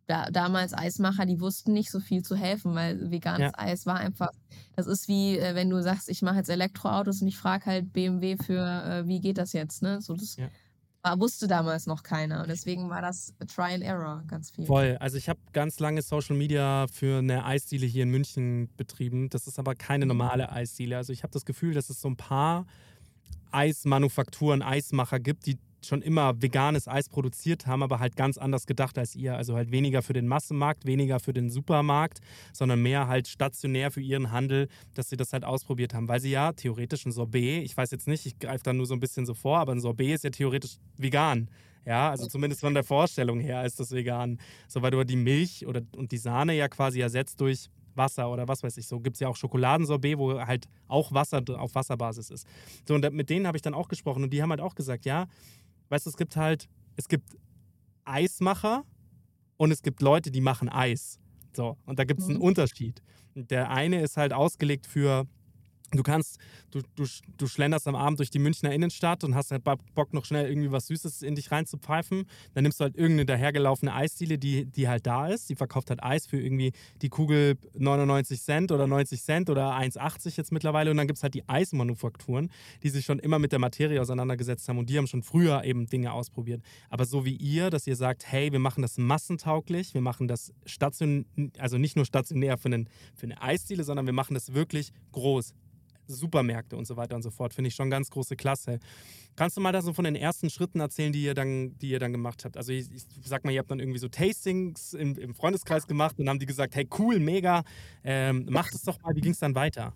[0.06, 3.58] da, damals Eismacher, die wussten nicht so viel zu helfen, weil veganes Ja.
[3.58, 4.30] Eis war einfach,
[4.74, 7.92] das ist wie, äh, wenn du sagst, ich mache jetzt Elektroautos und ich frage halt
[7.92, 10.00] BMW für, äh, wie geht das jetzt, ne?
[10.00, 10.48] So, das Ja.
[11.16, 14.66] Wusste damals noch keiner und deswegen war das Try and Error ganz viel.
[14.66, 14.96] Voll.
[15.00, 19.30] Also ich habe ganz lange Social Media für eine Eisdiele hier in München betrieben.
[19.30, 20.96] Das ist aber keine normale Eisdiele.
[20.96, 22.66] Also ich habe das Gefühl, dass es so ein paar
[23.50, 28.98] Eismanufakturen, Eismacher gibt, die schon immer veganes Eis produziert haben, aber halt ganz anders gedacht
[28.98, 29.36] als ihr.
[29.36, 32.20] Also halt weniger für den Massenmarkt, weniger für den Supermarkt,
[32.52, 36.08] sondern mehr halt stationär für ihren Handel, dass sie das halt ausprobiert haben.
[36.08, 38.94] Weil sie ja theoretisch ein Sorbet, ich weiß jetzt nicht, ich greife da nur so
[38.94, 41.48] ein bisschen so vor, aber ein Sorbet ist ja theoretisch vegan.
[41.86, 44.38] Ja, also zumindest von der Vorstellung her ist das vegan.
[44.68, 48.48] So, weil du die Milch oder, und die Sahne ja quasi ersetzt durch Wasser oder
[48.48, 48.86] was weiß ich.
[48.86, 52.46] So gibt es ja auch Schokoladensorbet, wo halt auch Wasser auf Wasserbasis ist.
[52.86, 55.04] So, und mit denen habe ich dann auch gesprochen und die haben halt auch gesagt,
[55.04, 55.26] ja,
[55.90, 57.36] weißt du, es gibt halt, es gibt
[58.04, 58.84] Eismacher
[59.56, 61.18] und es gibt Leute, die machen Eis.
[61.54, 62.44] So, und da gibt es einen Mhm.
[62.44, 63.02] Unterschied.
[63.34, 65.26] Der eine ist halt ausgelegt für,
[65.92, 66.38] du kannst,
[66.70, 67.04] du, du,
[67.36, 70.70] du schlenderst am Abend durch die Münchner Innenstadt und hast halt Bock, noch schnell irgendwie
[70.70, 72.26] was Süßes in dich reinzupfeifen.
[72.54, 75.48] Dann nimmst du halt irgendeine dahergelaufene Eisdiele, die, die halt da ist.
[75.48, 80.36] Die verkauft halt Eis für irgendwie die Kugel 99 Cent oder 90 Cent oder 1,80
[80.36, 80.90] jetzt mittlerweile.
[80.90, 82.50] Und dann gibt es halt die Eismanufakturen,
[82.82, 85.86] die sich schon immer mit der Materie auseinandergesetzt haben und die haben schon früher eben
[85.86, 86.62] Dinge ausprobiert.
[86.88, 90.52] Aber so wie ihr, dass ihr sagt, hey, wir machen das massentauglich, wir machen das
[90.66, 91.24] stationär,
[91.58, 95.54] also nicht nur stationär für, einen, für eine Eisdiele, sondern wir machen das wirklich groß.
[96.14, 98.78] Supermärkte und so weiter und so fort, finde ich schon ganz große Klasse.
[99.36, 101.98] Kannst du mal da so von den ersten Schritten erzählen, die ihr dann, die ihr
[101.98, 102.56] dann gemacht habt?
[102.56, 106.18] Also ich, ich sag mal, ihr habt dann irgendwie so Tastings im, im Freundeskreis gemacht
[106.18, 107.62] und haben die gesagt, hey cool, mega,
[108.04, 109.14] ähm, macht es doch mal.
[109.14, 109.94] Wie ging es dann weiter?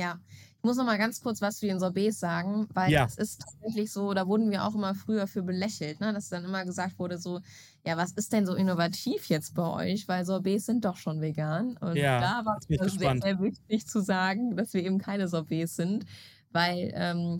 [0.00, 0.20] Ja,
[0.58, 3.06] ich muss noch mal ganz kurz was zu den Sorbets sagen, weil Ja.
[3.06, 6.12] es ist tatsächlich so, da wurden wir auch immer früher für belächelt, ne?
[6.12, 7.40] dass dann immer gesagt wurde so,
[7.84, 11.76] ja, was ist denn so innovativ jetzt bei euch, weil Sorbets sind doch schon vegan.
[11.78, 12.66] Und Ja, da war es
[12.98, 16.04] sehr, sehr wichtig zu sagen, dass wir eben keine Sorbets sind,
[16.50, 17.36] weil ähm,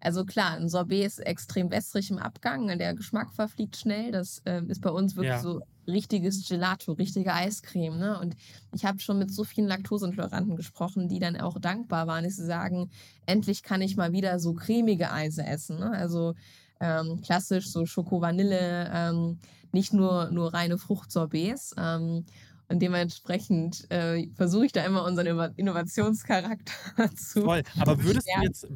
[0.00, 4.12] also klar, ein Sorbet ist extrem wässrig im Abgang, der Geschmack verfliegt schnell.
[4.12, 5.40] Das ähm, ist bei uns wirklich Ja.
[5.40, 7.98] so richtiges Gelato, richtige Eiscreme.
[7.98, 8.18] Ne?
[8.18, 8.36] Und
[8.74, 12.46] ich habe schon mit so vielen Laktoseintoleranten gesprochen, die dann auch dankbar waren, dass sie
[12.46, 12.90] sagen,
[13.26, 15.78] endlich kann ich mal wieder so cremige Eise essen.
[15.78, 15.90] Ne?
[15.90, 16.34] Also
[16.80, 19.38] ähm, klassisch so Schoko-Vanille, ähm,
[19.72, 21.74] nicht nur, nur reine Fruchtsorbets.
[21.78, 22.24] Ähm,
[22.68, 26.74] und dementsprechend äh, versuche ich da immer unseren Inno- Innovationscharakter
[27.16, 27.42] zu.
[27.42, 27.62] Voll.
[27.78, 28.66] Aber würdest du jetzt,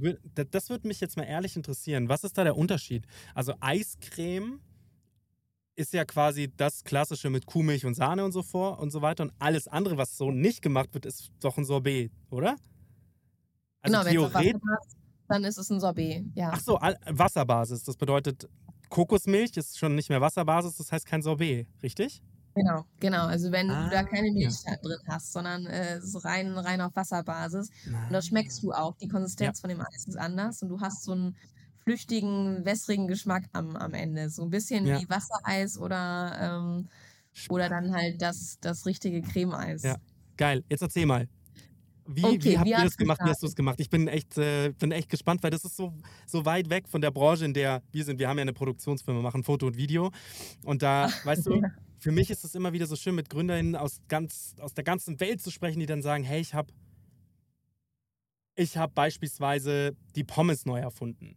[0.52, 2.08] das würde mich jetzt mal ehrlich interessieren.
[2.08, 3.04] Was ist da der Unterschied?
[3.34, 4.60] Also Eiscreme
[5.80, 9.24] ist ja quasi das Klassische mit Kuhmilch und Sahne und so vor und so weiter.
[9.24, 12.56] Und alles andere, was so nicht gemacht wird, ist doch ein Sorbet, oder?
[13.82, 14.20] Also genau, wenn.
[14.34, 14.96] Wasser passt,
[15.28, 16.26] dann ist es ein Sorbet.
[16.34, 16.50] Ja.
[16.52, 16.74] Ach so,
[17.06, 17.82] Wasserbasis.
[17.84, 18.48] Das bedeutet,
[18.90, 22.22] Kokosmilch ist schon nicht mehr Wasserbasis, das heißt kein Sorbet, richtig?
[22.54, 23.26] Genau, genau.
[23.26, 24.32] Also wenn Ah, du da keine ja.
[24.34, 27.70] Milch da drin hast, sondern äh, es ist rein, rein auf Wasserbasis.
[27.86, 28.96] Und das schmeckst du auch.
[28.96, 31.36] Die Konsistenz von dem Eis ist anders und du hast so einen
[31.90, 34.31] flüchtigen, wässrigen Geschmack am, am Ende.
[34.31, 35.00] So ein bisschen Ja.
[35.00, 36.88] wie Wassereis oder, ähm,
[37.48, 39.83] oder dann halt das, das richtige Cremeeis.
[39.83, 39.96] Ja.
[40.37, 40.62] Geil.
[40.68, 41.29] Jetzt erzähl mal.
[42.07, 43.20] Wie, Okay, wie habt ihr das gemacht?
[43.24, 43.79] Wie hast du es gemacht?
[43.81, 45.92] Ich bin echt, äh, bin echt gespannt, weil das ist so,
[46.26, 48.18] so weit weg von der Branche, in der wir sind.
[48.18, 50.11] Wir haben ja eine Produktionsfirma, machen Foto und Video.
[50.64, 51.70] Und da, weißt du, ja.
[51.98, 55.20] für mich ist es immer wieder so schön, mit GründerInnen aus, ganz, aus der ganzen
[55.20, 56.72] Welt zu sprechen, die dann sagen, hey, ich habe
[58.57, 61.37] ich hab beispielsweise die Pommes neu erfunden.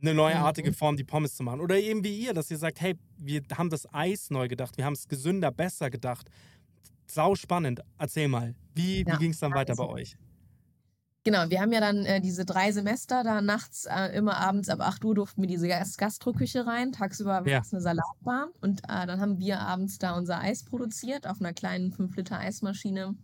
[0.00, 0.74] Eine neuartige Mhm.
[0.74, 1.60] Form, die Pommes zu machen.
[1.60, 4.84] Oder eben wie ihr, dass ihr sagt, hey, wir haben das Eis neu gedacht, wir
[4.84, 6.30] haben es gesünder, besser gedacht.
[7.10, 7.80] Sau spannend.
[7.98, 10.16] Erzähl mal, wie, Ja, wie ging es dann weiter bei also- euch?
[11.24, 14.80] Genau, wir haben ja dann äh, diese drei Semester, da nachts äh, immer abends ab
[14.80, 17.58] 8 Uhr durften wir diese Gas Gastroküche rein, tagsüber war Ja.
[17.60, 21.52] es eine Salatbar und äh, dann haben wir abends da unser Eis produziert auf einer
[21.52, 23.14] kleinen 5-Liter-Eismaschine.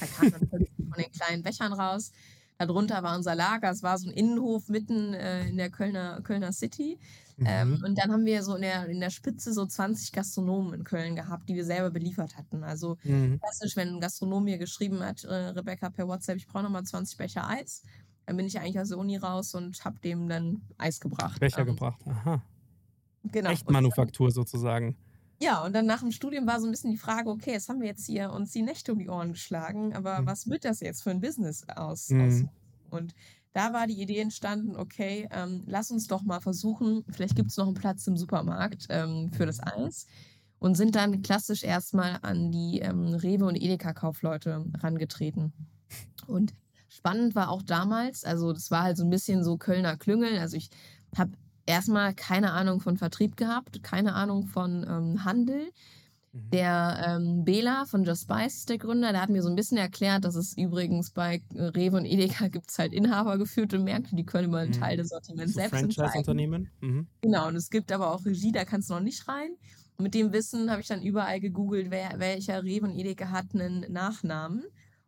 [0.00, 0.58] Da kam dann von
[0.98, 2.10] den kleinen Bechern raus.
[2.58, 6.52] Darunter war unser Lager, es war so ein Innenhof mitten äh, in der Kölner, Kölner
[6.52, 6.98] City.
[7.44, 10.84] Ähm, und dann haben wir so in der, in der Spitze so 20 Gastronomen in
[10.84, 12.64] Köln gehabt, die wir selber beliefert hatten.
[12.64, 13.38] Also Mhm.
[13.40, 17.18] klassisch, wenn ein Gastronom mir geschrieben hat, äh, Rebecca per WhatsApp, ich brauche nochmal 20
[17.18, 17.82] Becher Eis,
[18.24, 21.38] dann bin ich eigentlich aus der Uni raus und habe dem dann Eis gebracht.
[21.38, 22.00] Becher Ähm, gebracht.
[22.06, 22.42] Aha.
[23.24, 23.50] Genau.
[23.50, 24.96] Echt Und Manufaktur sozusagen.
[25.40, 27.80] Ja, und dann nach dem Studium war so ein bisschen die Frage, okay, jetzt haben
[27.80, 30.26] wir jetzt hier uns die Nächte um die Ohren geschlagen, aber Mhm.
[30.26, 32.10] was wird das jetzt für ein Business aus?
[32.10, 32.20] Mhm.
[32.20, 32.42] aus
[32.90, 33.14] und
[33.52, 37.56] da war die Idee entstanden, okay, ähm, lass uns doch mal versuchen, vielleicht gibt es
[37.56, 40.06] noch einen Platz im Supermarkt ähm, für das Eis.
[40.58, 45.52] Und sind dann klassisch erstmal an die ähm, Rewe- und Edeka-Kaufleute rangetreten.
[46.26, 46.54] Und
[46.88, 50.38] spannend war auch damals, also das war halt so ein bisschen so Kölner Klüngel.
[50.38, 50.70] Also ich
[51.16, 51.32] habe
[51.66, 55.70] erstmal keine Ahnung von Vertrieb gehabt, keine Ahnung von ähm, Handel.
[56.32, 59.78] Der ähm, Bela von Just Spice ist der Gründer, der hat mir so ein bisschen
[59.78, 64.26] erklärt, dass es übrigens bei äh, Rewe und Edeka gibt es halt inhabergeführte Märkte, die
[64.26, 64.74] können über einen Mhm.
[64.74, 65.70] Teil des Sortiments So selbst.
[65.70, 66.70] Franchise-Unternehmen.
[66.80, 67.08] Mhm.
[67.22, 69.48] Genau, und es gibt aber auch Regie, da kannst du noch nicht rein.
[69.96, 73.54] Und mit dem Wissen habe ich dann überall gegoogelt, wer, welcher Rewe und Edeka hat
[73.54, 74.64] einen Nachnamen.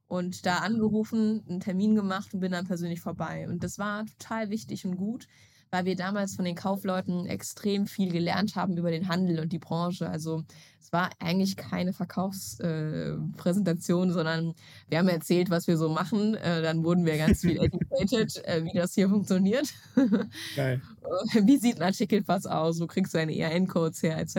[0.06, 3.46] Und da angerufen, einen Termin gemacht und bin dann persönlich vorbei.
[3.50, 5.26] Und das war total wichtig und gut,
[5.70, 9.58] weil wir damals von den Kaufleuten extrem viel gelernt haben über den Handel und die
[9.58, 10.08] Branche.
[10.08, 10.44] Also
[10.80, 14.54] es war eigentlich keine Verkaufspräsentation, äh, sondern
[14.88, 16.34] wir haben erzählt, was wir so machen.
[16.34, 19.68] Äh, dann wurden wir ganz viel educated, äh, wie das hier funktioniert.
[20.56, 20.80] Geil.
[21.42, 24.36] wie sieht ein Artikelpass aus, wo kriegst du deine ERN-Codes her, etc.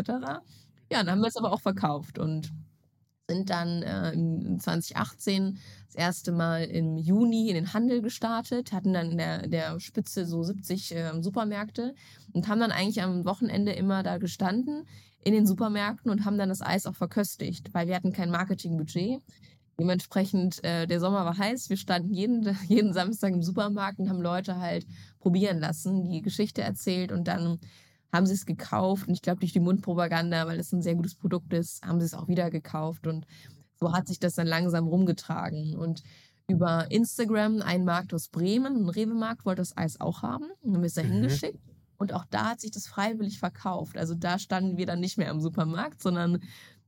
[0.91, 2.51] Ja, dann haben wir es aber auch verkauft und
[3.29, 8.93] sind dann äh, im 2018 das erste Mal im Juni in den Handel gestartet, hatten
[8.93, 11.93] dann in der, der Spitze so 70 äh, Supermärkte
[12.33, 14.85] und haben dann eigentlich am Wochenende immer da gestanden
[15.23, 19.21] in den Supermärkten und haben dann das Eis auch verköstigt, weil wir hatten kein Marketingbudget.
[19.79, 24.21] Dementsprechend, äh, der Sommer war heiß, wir standen jeden, jeden Samstag im Supermarkt und haben
[24.21, 24.85] Leute halt
[25.19, 27.59] probieren lassen, die Geschichte erzählt und dann
[28.11, 31.15] haben sie es gekauft und ich glaube durch die Mundpropaganda, weil es ein sehr gutes
[31.15, 33.25] Produkt ist, haben sie es auch wieder gekauft und
[33.79, 36.03] so hat sich das dann langsam rumgetragen und
[36.47, 40.81] über Instagram ein Markt aus Bremen, ein Rewe-Markt, wollte das Eis auch haben, dann haben
[40.81, 41.11] wir es da Mhm.
[41.13, 41.59] hingeschickt
[41.97, 43.97] und auch da hat sich das freiwillig verkauft.
[43.97, 46.39] Also da standen wir dann nicht mehr am Supermarkt, sondern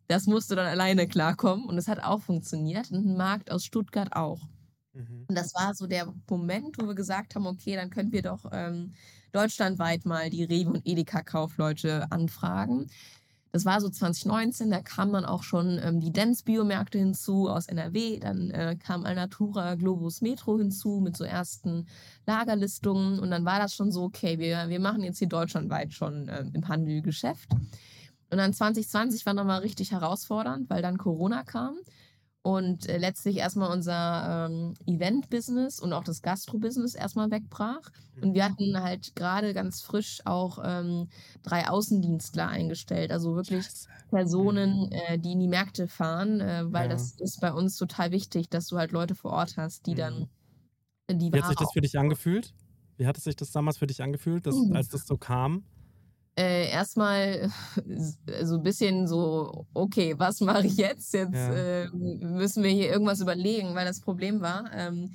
[0.08, 4.14] das musste dann alleine klarkommen und es hat auch funktioniert und ein Markt aus Stuttgart
[4.16, 4.42] auch.
[4.94, 5.30] Mhm.
[5.30, 8.46] Und das war so der Moment, wo wir gesagt haben, okay, dann können wir doch
[8.52, 8.94] ähm,
[9.32, 12.90] deutschlandweit mal die Rewe und Edeka-Kaufleute anfragen.
[13.52, 18.20] Das war so 2019, da kamen dann auch schon ähm, die Dance-Biomärkte hinzu aus NRW,
[18.20, 21.86] dann äh, kam Alnatura Globus Metro hinzu mit so ersten
[22.26, 26.30] Lagerlistungen und dann war das schon so, okay, wir, wir machen jetzt hier deutschlandweit schon
[26.30, 27.50] äh, im Handel Geschäft.
[28.30, 31.76] Und dann 2020 war nochmal richtig herausfordernd, weil dann Corona kam
[32.44, 37.90] und äh, letztlich erstmal unser ähm, Event-Business und auch das Gastro-Business erstmal wegbrach.
[38.20, 41.10] Und wir hatten halt gerade ganz frisch auch ähm,
[41.44, 43.76] drei Außendienstler eingestellt, also wirklich
[44.10, 46.90] Personen, äh, die in die Märkte fahren, äh, weil Ja.
[46.90, 50.28] das ist bei uns total wichtig, dass du halt Leute vor Ort hast, die dann
[51.08, 52.54] äh, die Wie hat sich das für dich angefühlt?
[52.98, 54.72] Wie hat es sich das damals für dich angefühlt, dass, Mhm.
[54.72, 55.66] als das so kam?
[56.38, 57.52] Äh, erstmal
[58.44, 61.14] so ein bisschen so, okay, was mache ich jetzt?
[61.14, 61.54] Jetzt Ja.
[61.54, 65.12] äh, müssen wir hier irgendwas überlegen, weil das Problem war, ähm,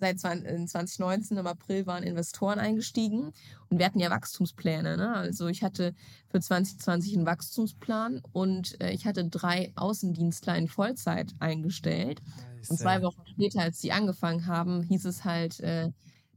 [0.00, 3.32] seit 20, in 2019 im April waren Investoren eingestiegen
[3.68, 4.96] und wir hatten ja Wachstumspläne.
[4.96, 5.14] Ne?
[5.14, 5.92] Also ich hatte
[6.28, 12.20] für 2020 einen Wachstumsplan und äh, ich hatte drei Außendienstler in Vollzeit eingestellt.
[12.68, 15.90] Und zwei Wochen später, als die angefangen haben, hieß es halt, äh,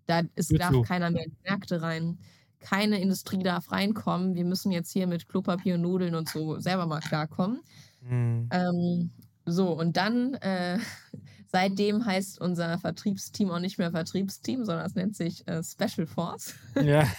[0.08, 2.20] da es darf keiner mehr in die Märkte rein.
[2.62, 4.36] Keine Industrie darf reinkommen.
[4.36, 7.62] Wir müssen jetzt hier mit Klopapier und Nudeln und so selber mal klarkommen.
[8.02, 8.50] Mhm.
[8.52, 9.12] Ähm,
[9.46, 10.80] so, und dann, äh,
[11.52, 16.56] seitdem heißt unser Vertriebsteam auch nicht mehr Vertriebsteam, sondern es nennt sich äh, Special Force.
[16.82, 17.04] Ja.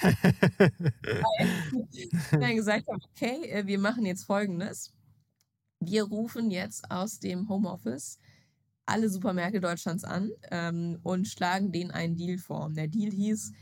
[2.29, 4.93] wir dann gesagt haben, okay, äh, wir machen jetzt Folgendes.
[5.81, 8.19] Wir rufen jetzt aus dem Homeoffice
[8.87, 12.67] alle Supermärkte Deutschlands an ähm, und schlagen denen einen Deal vor.
[12.67, 13.53] Und der Deal hieß,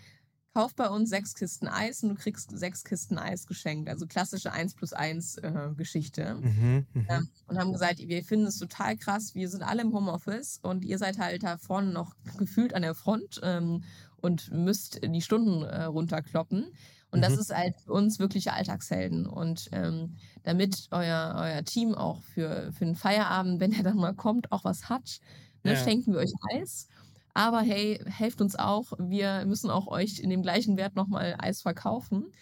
[0.54, 3.88] kauf bei uns sechs Kisten Eis und du kriegst sechs Kisten Eis geschenkt.
[3.88, 6.42] Also klassische 1 plus 1 äh, Geschichte.
[6.42, 6.86] Mhm.
[6.94, 7.06] Mhm.
[7.08, 10.84] Ähm, und haben gesagt, wir finden es total krass, wir sind alle im Homeoffice und
[10.84, 13.84] ihr seid halt da vorne noch gefühlt an der Front ähm,
[14.16, 16.72] und müsst die Stunden äh, runterkloppen.
[17.12, 17.38] Und das Mhm.
[17.38, 19.26] ist halt für uns wirkliche Alltagshelden.
[19.26, 24.14] Und ähm, damit euer, euer Team auch für, für den Feierabend, wenn er dann mal
[24.14, 25.18] kommt, auch was hat,
[25.64, 25.76] ne, Ja.
[25.76, 26.88] schenken wir euch Eis.
[27.34, 28.92] Aber hey, helft uns auch.
[28.98, 32.32] Wir müssen auch euch in dem gleichen Wert nochmal Eis verkaufen.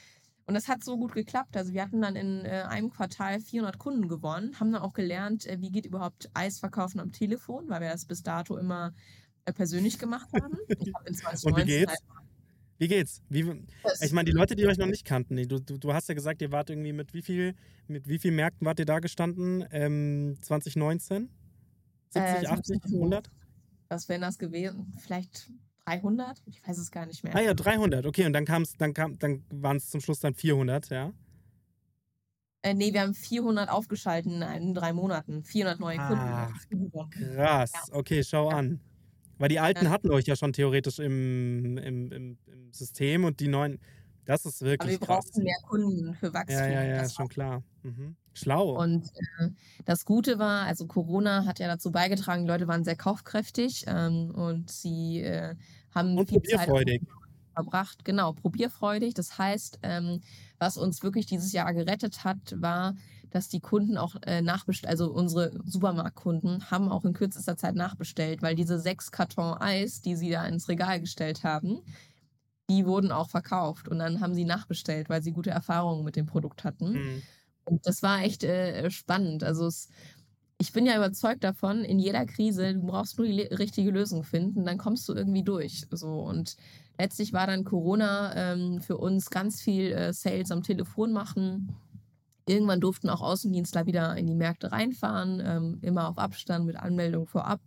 [0.46, 1.56] Und das hat so gut geklappt.
[1.58, 5.46] Also wir hatten dann in äh, einem Quartal 400 Kunden gewonnen, haben dann auch gelernt,
[5.46, 8.94] äh, wie geht überhaupt Eis verkaufen am Telefon, weil wir das bis dato immer
[9.44, 10.56] äh, persönlich gemacht haben.
[10.68, 11.90] Ich hab in 2019 Und wie geht's?
[11.90, 12.00] halt-
[12.78, 13.22] Wie geht's?
[13.28, 13.64] Wie,
[14.00, 16.40] ich meine, die Leute, die euch noch nicht kannten, du, du, du hast ja gesagt,
[16.40, 17.54] ihr wart irgendwie mit wie viel,
[17.86, 19.66] mit wie viel Märkten wart ihr da gestanden?
[19.70, 21.28] Ähm, 2019?
[22.10, 23.30] 70, Äh, 80, 100?
[23.88, 24.92] Was wären das gewesen?
[24.98, 25.50] Vielleicht
[25.84, 26.42] 300?
[26.46, 27.34] Ich weiß es gar nicht mehr.
[27.34, 28.26] Ah ja, 300, okay.
[28.26, 31.12] Und dann kam's, dann kam, dann waren es zum Schluss dann 400, ja?
[32.62, 35.44] Äh, nee, wir haben 400 aufgeschalten in, drei Monaten.
[35.44, 36.60] 400 neue Ah, Kunden.
[37.10, 38.80] Krass, okay, schau an.
[39.38, 39.90] Weil die Alten Ja.
[39.90, 43.80] hatten euch ja schon theoretisch im, im, im, im System und die neuen,
[44.24, 45.32] das ist Aber wirklich wir krass.
[45.32, 46.48] brauchten mehr Kunden für Wachstum.
[46.48, 47.62] Ja, ja, ja, Das ist schon klar.
[47.82, 48.16] Mhm.
[48.38, 48.80] Schlau.
[48.80, 49.06] Und
[49.40, 49.48] äh,
[49.84, 54.30] das Gute war, also Corona hat ja dazu beigetragen, die Leute waren sehr kaufkräftig ähm,
[54.30, 55.54] und sie äh,
[55.94, 56.68] haben Und viel Zeit
[57.54, 58.04] verbracht.
[58.04, 59.14] Genau, probierfreudig.
[59.14, 60.20] Das heißt, ähm,
[60.58, 62.94] was uns wirklich dieses Jahr gerettet hat, war,
[63.30, 68.42] dass die Kunden auch äh, nachbestellt, also unsere Supermarktkunden haben auch in kürzester Zeit nachbestellt,
[68.42, 71.80] weil diese sechs Karton Eis, die sie da ins Regal gestellt haben,
[72.70, 76.26] die wurden auch verkauft und dann haben sie nachbestellt, weil sie gute Erfahrungen mit dem
[76.26, 76.92] Produkt hatten.
[76.92, 77.22] Mhm.
[77.68, 79.44] Und das war echt äh, spannend.
[79.44, 79.88] Also es,
[80.58, 84.64] ich bin ja überzeugt davon, in jeder Krise, du brauchst nur die richtige Lösung finden,
[84.64, 85.86] dann kommst du irgendwie durch.
[85.90, 86.56] So und
[86.98, 91.76] letztlich war dann Corona ähm, für uns ganz viel äh, Sales am Telefon machen.
[92.46, 97.26] Irgendwann durften auch Außendienstler wieder in die Märkte reinfahren, ähm, immer auf Abstand mit Anmeldung
[97.26, 97.60] vorab.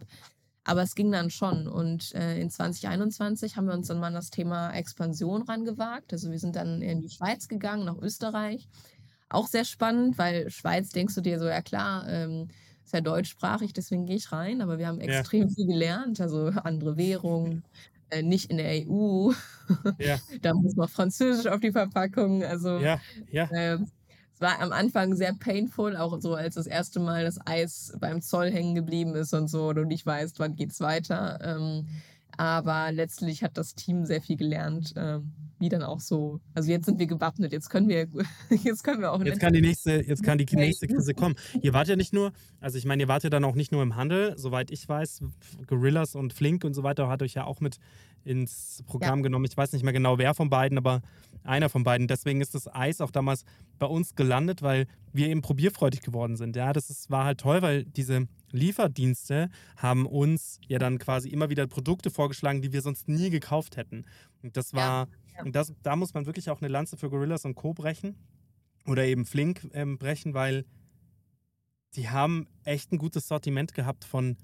[0.64, 1.68] Aber es ging dann schon.
[1.68, 6.14] Und äh, in 2021 haben wir uns dann mal an das Thema Expansion rangewagt.
[6.14, 8.68] Also wir sind dann in die Schweiz gegangen, nach Österreich.
[9.32, 12.50] Auch sehr spannend, weil Schweiz denkst du dir so, ja klar, ähm,
[12.84, 14.62] ist ja deutschsprachig, deswegen gehe ich rein.
[14.62, 15.24] Aber wir haben Ja.
[15.24, 17.64] extrem viel gelernt, also andere Währungen,
[18.10, 19.32] äh, nicht in der EU.
[19.98, 22.44] Ja, da muss noch Französisch auf die Verpackung.
[22.44, 23.00] Also ja,
[23.32, 23.50] ja.
[23.50, 23.92] ähm,
[24.34, 28.22] es war am Anfang sehr painful, auch so als das erste Mal das Eis beim
[28.22, 31.40] Zoll hängen geblieben ist und so und du nicht weißt, wann geht's weiter.
[31.44, 31.88] Ähm,
[32.38, 36.40] aber letztlich hat das Team sehr viel gelernt, ähm, wie dann auch so.
[36.54, 38.08] Also jetzt sind wir gewappnet, jetzt können wir,
[38.64, 41.36] jetzt können wir auch Jetzt kann die nächste, jetzt kann die nächste Krise kommen.
[41.62, 43.84] Ihr wart ja nicht nur, also ich meine, ihr wart ja dann auch nicht nur
[43.84, 45.22] im Handel, soweit ich weiß,
[45.68, 47.78] Gorillas und Flink und so weiter hat euch ja auch mit
[48.24, 49.46] ins Programm genommen.
[49.46, 51.02] Ich weiß nicht mehr genau, wer von beiden, aber
[51.44, 52.08] einer von beiden.
[52.08, 53.44] Deswegen ist das Eis auch damals
[53.80, 56.56] bei uns gelandet, weil wir eben probierfreudig geworden sind.
[56.56, 61.50] Ja, das ist, war halt toll, weil diese Lieferdienste haben uns ja dann quasi immer
[61.50, 64.06] wieder Produkte vorgeschlagen, die wir sonst nie gekauft hätten.
[64.44, 65.44] Und das war, ja.
[65.44, 67.74] und das, da muss man wirklich auch eine Lanze für Gorillas und Co.
[67.74, 68.16] brechen
[68.86, 70.66] oder eben Flink ähm, brechen, weil
[71.96, 74.38] die haben echt ein gutes Sortiment gehabt von,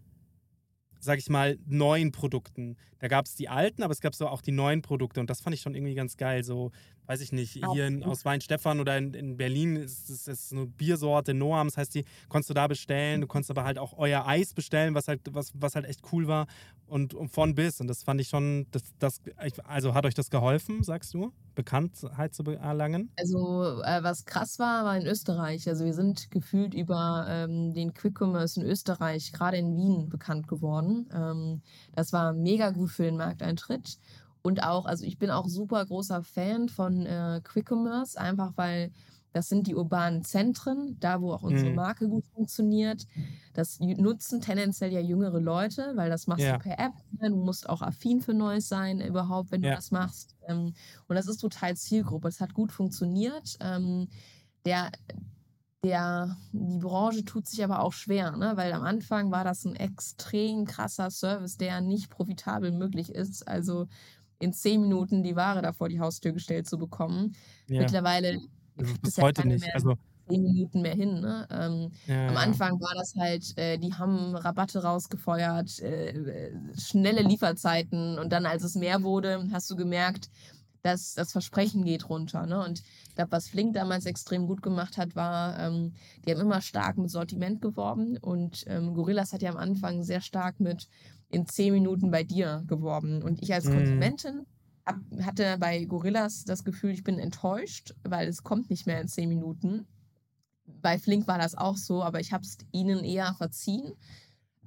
[0.99, 2.77] sag ich mal, neuen Produkten.
[2.99, 5.41] Da gab es die alten, aber es gab so auch die neuen Produkte und das
[5.41, 6.43] fand ich schon irgendwie ganz geil.
[6.43, 6.71] So,
[7.05, 11.33] weiß ich nicht, hier in, aus Weinstefan oder in, in Berlin ist es eine Biersorte
[11.33, 14.53] Noam, das heißt, die konntest du da bestellen, du konntest aber halt auch euer Eis
[14.53, 16.47] bestellen, was halt, was, was halt echt cool war
[16.87, 17.79] und, und von bis.
[17.81, 19.21] Und das fand ich schon, das, das,
[19.63, 23.11] also hat euch das geholfen, sagst du, Bekanntheit zu erlangen?
[23.17, 25.67] Also, äh, was krass war, war in Österreich.
[25.67, 30.47] Also, wir sind gefühlt über ähm, den Quick Commerce in Österreich, gerade in Wien, bekannt
[30.47, 30.86] geworden.
[31.13, 31.61] Ähm,
[31.93, 33.97] das war mega gut für den Markteintritt.
[34.41, 38.91] Und auch, also ich bin auch super großer Fan von äh, Quick Commerce, einfach weil
[39.33, 41.75] das sind die urbanen Zentren, da wo auch unsere Mhm.
[41.75, 43.05] Marke gut funktioniert.
[43.53, 46.51] Das nutzen tendenziell ja jüngere Leute, weil das machst Ja.
[46.51, 46.93] du per App.
[47.19, 47.29] ne?
[47.29, 49.75] Du musst auch affin für Neues sein, überhaupt, wenn du Ja.
[49.75, 50.35] das machst.
[50.47, 50.73] Ähm,
[51.07, 52.27] und das ist total Zielgruppe.
[52.29, 53.57] Es hat gut funktioniert.
[53.59, 54.07] Ähm,
[54.65, 54.91] der,
[55.87, 58.53] der, die Branche tut sich aber auch schwer, ne?
[58.55, 63.47] weil am Anfang war das ein extrem krasser Service, der nicht profitabel möglich ist.
[63.47, 63.87] Also
[64.39, 67.35] in zehn Minuten die Ware da vor die Haustür gestellt zu bekommen.
[67.67, 67.81] Ja.
[67.81, 68.39] Mittlerweile
[69.01, 69.65] Bis ja heute nicht.
[69.73, 69.95] Also,
[70.27, 71.21] zehn Minuten mehr hin.
[71.21, 71.47] Ne?
[71.49, 72.37] Ähm, ja, am.
[72.37, 78.45] Anfang war das halt, äh, die haben Rabatte rausgefeuert, äh, äh, schnelle Lieferzeiten und dann,
[78.45, 80.29] als es mehr wurde, hast du gemerkt,
[80.81, 82.45] dass das Versprechen geht runter.
[82.45, 82.63] Ne?
[82.63, 85.93] Und ich glaube, was Flink damals extrem gut gemacht hat, war, ähm,
[86.25, 90.21] die haben immer stark mit Sortiment geworben und ähm, Gorillas hat ja am Anfang sehr
[90.21, 90.87] stark mit
[91.29, 93.21] in zehn Minuten bei dir geworben.
[93.21, 93.73] Und ich als Mhm.
[93.73, 94.45] Konsumentin
[94.85, 99.07] hab, hatte bei Gorillas das Gefühl, ich bin enttäuscht, weil es kommt nicht mehr in
[99.07, 99.87] zehn Minuten
[100.81, 103.93] bei Flink war das auch so, aber ich habe es ihnen eher verziehen.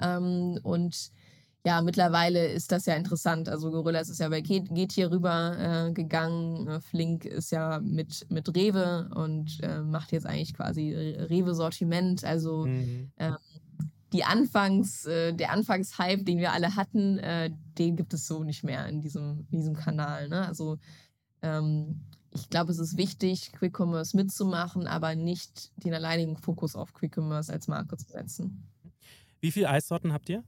[0.00, 1.10] Ähm, und
[1.64, 3.48] ja, mittlerweile ist das ja interessant.
[3.48, 6.66] Also Gorillas ist ja bei geht, hier rüber äh, gegangen.
[6.68, 12.24] Äh, Flink ist ja mit, mit Rewe und äh, macht jetzt eigentlich quasi Re- Rewe-Sortiment.
[12.24, 13.10] Also Mhm.
[14.12, 18.64] die Anfangs, äh, der Anfangshype, den wir alle hatten, äh, den gibt es so nicht
[18.64, 20.28] mehr in diesem, in diesem Kanal.
[20.28, 20.46] Ne?
[20.46, 20.78] Also
[21.42, 22.00] ähm,
[22.32, 27.16] ich glaube, es ist wichtig, Quick Commerce mitzumachen, aber nicht den alleinigen Fokus auf Quick
[27.18, 28.64] Commerce als Marke zu setzen.
[29.40, 30.42] Wie viele Eissorten habt ihr?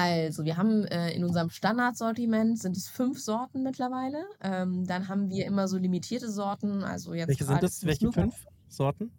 [0.00, 4.24] Also, wir haben äh, in unserem Standardsortiment sind es fünf Sorten mittlerweile.
[4.40, 6.82] Ähm, dann haben wir immer so limitierte Sorten.
[6.84, 7.84] Also jetzt Welche sind das?
[7.84, 9.12] Welche fünf Sorten?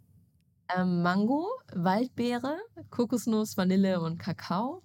[0.74, 2.56] Ähm, Mango, Waldbeere,
[2.90, 4.82] Kokosnuss, Vanille und Kakao.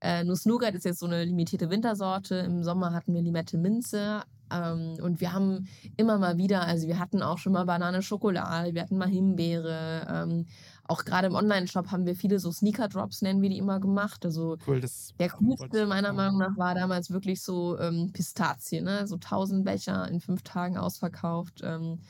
[0.00, 2.36] Äh, Nuss Nougat ist jetzt so eine limitierte Wintersorte.
[2.36, 4.22] Im Sommer hatten wir Limette Minze.
[4.52, 8.74] Ähm, und wir haben immer mal wieder, also wir hatten auch schon mal Banane Schokolade,
[8.74, 10.06] wir hatten mal Himbeere.
[10.08, 10.46] Ähm,
[10.86, 14.24] auch gerade im Online-Shop haben wir viele so Sneaker-Drops, nennen wir die immer gemacht.
[14.24, 14.80] Also Cool,
[15.18, 16.12] der coolste meiner.
[16.12, 19.06] Meinung nach war damals wirklich so ähm, Pistazie, ne?
[19.06, 21.60] So 1000 Becher in fünf Tagen ausverkauft.
[21.62, 22.00] Ähm,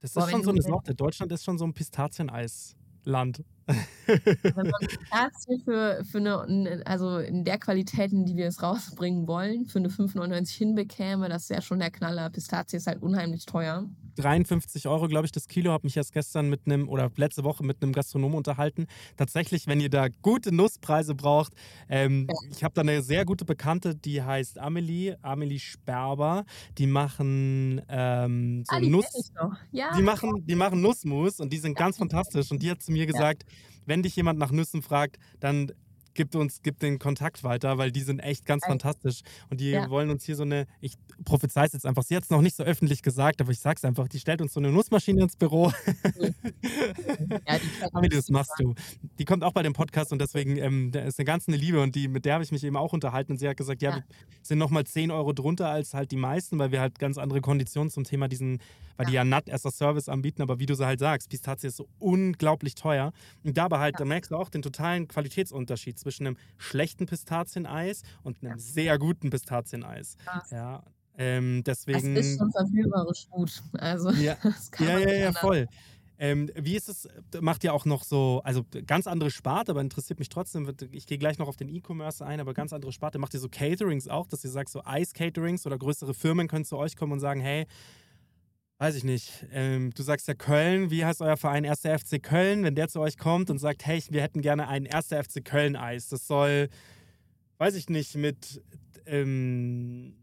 [0.00, 0.94] Das Boah, ist wenn schon so eine Sorte.
[0.94, 1.74] Deutschland ist schon so ein
[3.04, 3.44] Pistazieneisland.
[3.66, 9.26] wenn man Pistazie für, für eine, also in der Qualität, in die wir es rausbringen
[9.26, 12.30] wollen, für eine 5,99 hinbekäme, das wäre schon der Knaller.
[12.30, 13.88] Pistazie ist halt unheimlich teuer.
[14.16, 15.72] 53 Euro, glaube ich, das Kilo.
[15.72, 18.86] Habe mich erst gestern mit einem oder letzte Woche mit einem Gastronom unterhalten.
[19.16, 21.54] Tatsächlich, wenn ihr da gute Nusspreise braucht,
[21.88, 26.44] ähm, ich habe da eine sehr gute Bekannte, die heißt Amelie, Amelie Sperber.
[26.78, 29.32] Die machen ähm, so ah, die Nuss.
[29.70, 32.50] Ja, Die machen, die machen Nussmus und die sind ganz fantastisch.
[32.50, 33.44] Und die hat zu mir gesagt,
[33.86, 35.72] wenn dich jemand nach Nüssen fragt, dann
[36.14, 39.20] gib uns, gib den Kontakt weiter, weil die sind echt ganz fantastisch.
[39.50, 39.88] Und die Ja.
[39.90, 40.94] wollen uns hier so eine, ich
[41.24, 43.84] prophezei es jetzt einfach, sie hat es noch nicht so öffentlich gesagt, aber ich sag's
[43.84, 45.72] einfach, die stellt uns so eine Nussmaschine ins Büro.
[46.16, 46.30] ja,
[48.02, 48.74] ich das machst du.
[49.18, 51.94] Die kommt auch bei dem Podcast und deswegen ähm, ist eine ganz eine Liebe und
[51.94, 53.96] die, mit der habe ich mich eben auch unterhalten und sie hat gesagt, ja, Ja.
[53.96, 54.04] wir
[54.42, 57.90] sind nochmal 10 Euro drunter als halt die meisten, weil wir halt ganz andere Konditionen
[57.90, 58.60] zum Thema diesen,
[58.96, 61.68] weil die ja Nut as a Service anbieten, aber wie du so halt sagst, Pistazie
[61.68, 63.12] ist so unglaublich teuer.
[63.44, 68.42] Und dabei halt, da merkst du auch den totalen Qualitätsunterschied zwischen einem schlechten Pistazieneis und
[68.42, 70.16] einem sehr guten Pistazieneis.
[70.24, 70.50] Krass.
[70.50, 70.82] Ja.
[71.16, 72.16] Ähm, Das deswegen.
[72.16, 73.62] ist schon verführerisch gut.
[73.74, 75.66] Also, Ja, das kann ja, ja, ja, voll.
[76.18, 77.08] Ähm, wie ist es,
[77.40, 81.18] macht ihr auch noch so, also ganz andere Sparte, aber interessiert mich trotzdem, ich gehe
[81.18, 83.18] gleich noch auf den E-Commerce ein, aber ganz andere Sparte.
[83.18, 86.76] Macht ihr so Caterings auch, dass ihr sagt, so Eis-Caterings oder größere Firmen können zu
[86.76, 87.66] euch kommen und sagen, hey,
[88.78, 91.80] weiß ich nicht, ähm, du sagst ja Köln, wie heißt euer Verein 1.
[91.82, 95.06] FC Köln, wenn der zu euch kommt und sagt, hey, wir hätten gerne ein 1.
[95.08, 96.68] FC Köln-Eis, das soll,
[97.58, 98.60] weiß ich nicht, mit
[99.06, 100.14] ähm,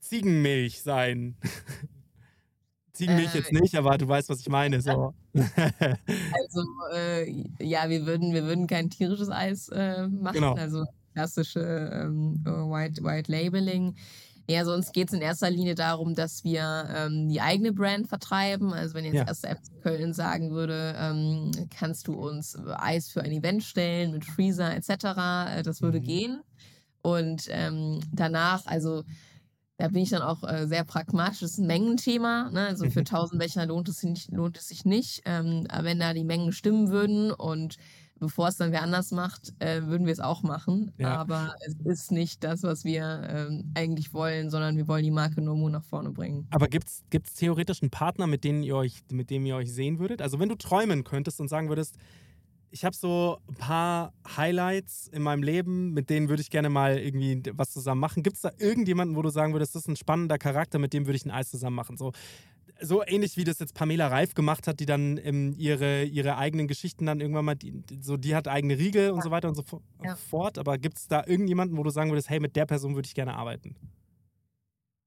[0.00, 1.36] Ziegenmilch sein.
[2.92, 4.80] Ziegenmilch Äh, jetzt nicht, aber du weißt, was ich meine.
[4.80, 5.14] So.
[5.34, 6.64] Also,
[6.94, 10.54] äh, ja, wir würden, wir würden kein tierisches Eis äh, machen, Genau.
[10.54, 13.94] also klassische ähm, äh, White, White Labeling.
[14.48, 18.08] Ja, so uns geht es in erster Linie darum, dass wir ähm, die eigene Brand
[18.08, 18.72] vertreiben.
[18.72, 19.24] Also wenn jetzt Ja.
[19.26, 24.24] erste FC Köln sagen würde, ähm, kannst du uns Eis für ein Event stellen mit
[24.24, 26.04] Freezer etc., äh, das würde Mhm.
[26.04, 26.40] gehen.
[27.02, 29.04] Und ähm, danach, also
[29.78, 31.40] da bin ich dann auch äh, sehr pragmatisch.
[31.40, 32.50] Das ist ein Mengenthema.
[32.52, 32.66] Ne?
[32.66, 33.04] Also für Mhm.
[33.06, 34.30] 1000 Becher lohnt es sich nicht.
[34.32, 35.22] Lohnt es sich nicht.
[35.24, 37.76] Ähm, wenn da die Mengen stimmen würden und
[38.22, 40.92] bevor es dann wer anders macht, äh, würden wir es auch machen.
[40.96, 41.16] Ja.
[41.16, 45.42] Aber es ist nicht das, was wir ähm, eigentlich wollen, sondern wir wollen die Marke
[45.42, 46.46] Nomu nach vorne bringen.
[46.50, 49.98] Aber gibt es theoretisch einen Partner, mit dem, ihr euch, mit dem ihr euch sehen
[49.98, 50.22] würdet?
[50.22, 51.96] Also wenn du träumen könntest und sagen würdest,
[52.70, 56.98] ich habe so ein paar Highlights in meinem Leben, mit denen würde ich gerne mal
[56.98, 58.22] irgendwie was zusammen machen.
[58.22, 61.06] Gibt es da irgendjemanden, wo du sagen würdest, das ist ein spannender Charakter, mit dem
[61.06, 61.96] würde ich ein Eis zusammen machen?
[61.96, 62.12] So,
[62.82, 66.68] so ähnlich wie das jetzt Pamela Reif gemacht hat, die dann ähm, ihre, ihre eigenen
[66.68, 69.64] Geschichten dann irgendwann mal, die, so die hat eigene Riegel und so weiter und so
[70.04, 70.16] Ja.
[70.16, 70.58] fort.
[70.58, 73.14] Aber gibt es da irgendjemanden, wo du sagen würdest, hey, mit der Person würde ich
[73.14, 73.76] gerne arbeiten?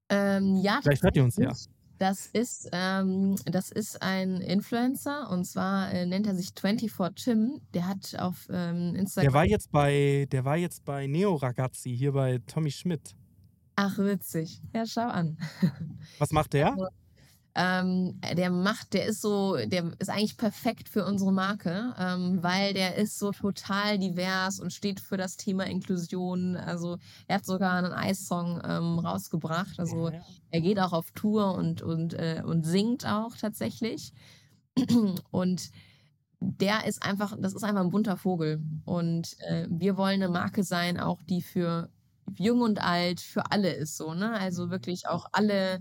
[0.08, 1.52] Ähm, ja, Vielleicht hört ihr uns ja.
[1.98, 7.60] Das ist, ähm, das ist ein Influencer und zwar äh, nennt er sich 24 Tim.
[7.72, 9.24] Der hat auf ähm, Instagram.
[9.24, 13.14] Der war jetzt bei, der war jetzt bei Neo Ragazzi, hier bei Tommy Schmidt.
[13.76, 14.60] Ach, witzig.
[14.74, 15.38] Ja, schau an.
[16.18, 16.72] Was macht der?
[16.72, 16.86] Also,
[17.58, 22.74] Ähm, der macht, der ist so, der ist eigentlich perfekt für unsere Marke, ähm, weil
[22.74, 26.56] der ist so total divers und steht für das Thema Inklusion.
[26.56, 29.80] Also er hat sogar einen Eissong ähm, rausgebracht.
[29.80, 30.10] Also
[30.50, 34.12] er geht auch auf Tour und, und, äh, und singt auch tatsächlich.
[35.30, 35.70] Und
[36.40, 38.62] der ist einfach, das ist einfach ein bunter Vogel.
[38.84, 41.88] Und äh, wir wollen eine Marke sein, auch die für
[42.34, 44.32] jung und alt, für alle ist so, ne?
[44.32, 45.80] Also wirklich auch alle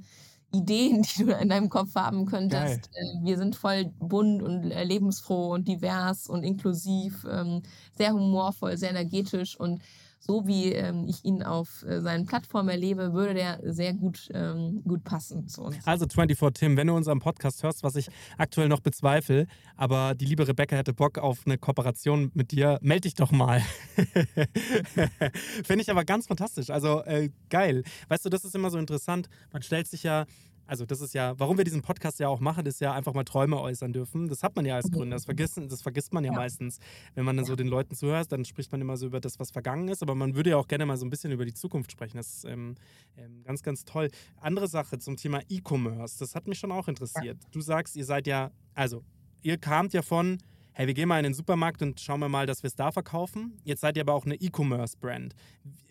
[0.51, 2.89] Ideen, die du in deinem Kopf haben könntest.
[2.93, 8.91] Äh, wir sind voll bunt und lebensfroh und divers und inklusiv, ähm, sehr humorvoll, sehr
[8.91, 9.81] energetisch und
[10.25, 14.81] so wie ähm, ich ihn auf äh, seinen Plattformen erlebe, würde der sehr gut, ähm,
[14.83, 15.85] gut passen zu uns.
[15.85, 18.07] Also 24 Tim, wenn du unseren Podcast hörst, was ich
[18.37, 19.45] aktuell noch bezweifle,
[19.75, 23.61] aber die liebe Rebecca hätte Bock auf eine Kooperation mit dir, melde dich doch mal.
[25.63, 26.71] Finde ich aber ganz fantastisch.
[26.71, 27.83] Also äh, geil.
[28.07, 29.29] Weißt du, das ist immer so interessant.
[29.51, 30.25] Man stellt sich ja
[30.67, 33.23] also das ist ja, warum wir diesen Podcast ja auch machen, ist ja einfach mal
[33.23, 34.27] Träume äußern dürfen.
[34.27, 35.15] Das hat man ja als Gründer.
[35.15, 36.37] Das vergisst, das vergisst man ja, ja.
[36.37, 36.79] meistens.
[37.13, 37.49] Wenn man dann ja.
[37.49, 40.01] so den Leuten zuhört, dann spricht man immer so über das, was vergangen ist.
[40.01, 42.17] Aber man würde ja auch gerne mal so ein bisschen über die Zukunft sprechen.
[42.17, 42.75] Das ist ähm,
[43.17, 44.09] ähm, ganz, ganz toll.
[44.37, 46.17] Andere Sache zum Thema E-Commerce.
[46.19, 47.37] Das hat mich schon auch interessiert.
[47.51, 49.03] Du sagst, ihr seid ja, also
[49.41, 50.39] ihr kamt ja von,
[50.73, 52.91] hey, wir gehen mal in den Supermarkt und schauen wir mal, dass wir es da
[52.91, 53.57] verkaufen.
[53.63, 55.35] Jetzt seid ihr aber auch eine E-Commerce-Brand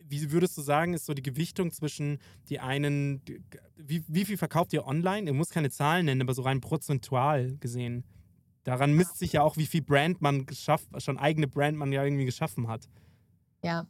[0.08, 3.22] wie würdest du sagen, ist so die Gewichtung zwischen die einen,
[3.76, 5.26] wie, wie viel verkauft ihr online?
[5.26, 8.04] Ihr muss keine Zahlen nennen, aber so rein prozentual gesehen.
[8.64, 12.02] Daran misst sich ja auch, wie viel Brand man geschafft, schon eigene Brand man ja
[12.04, 12.88] irgendwie geschaffen hat.
[13.62, 13.86] Ja,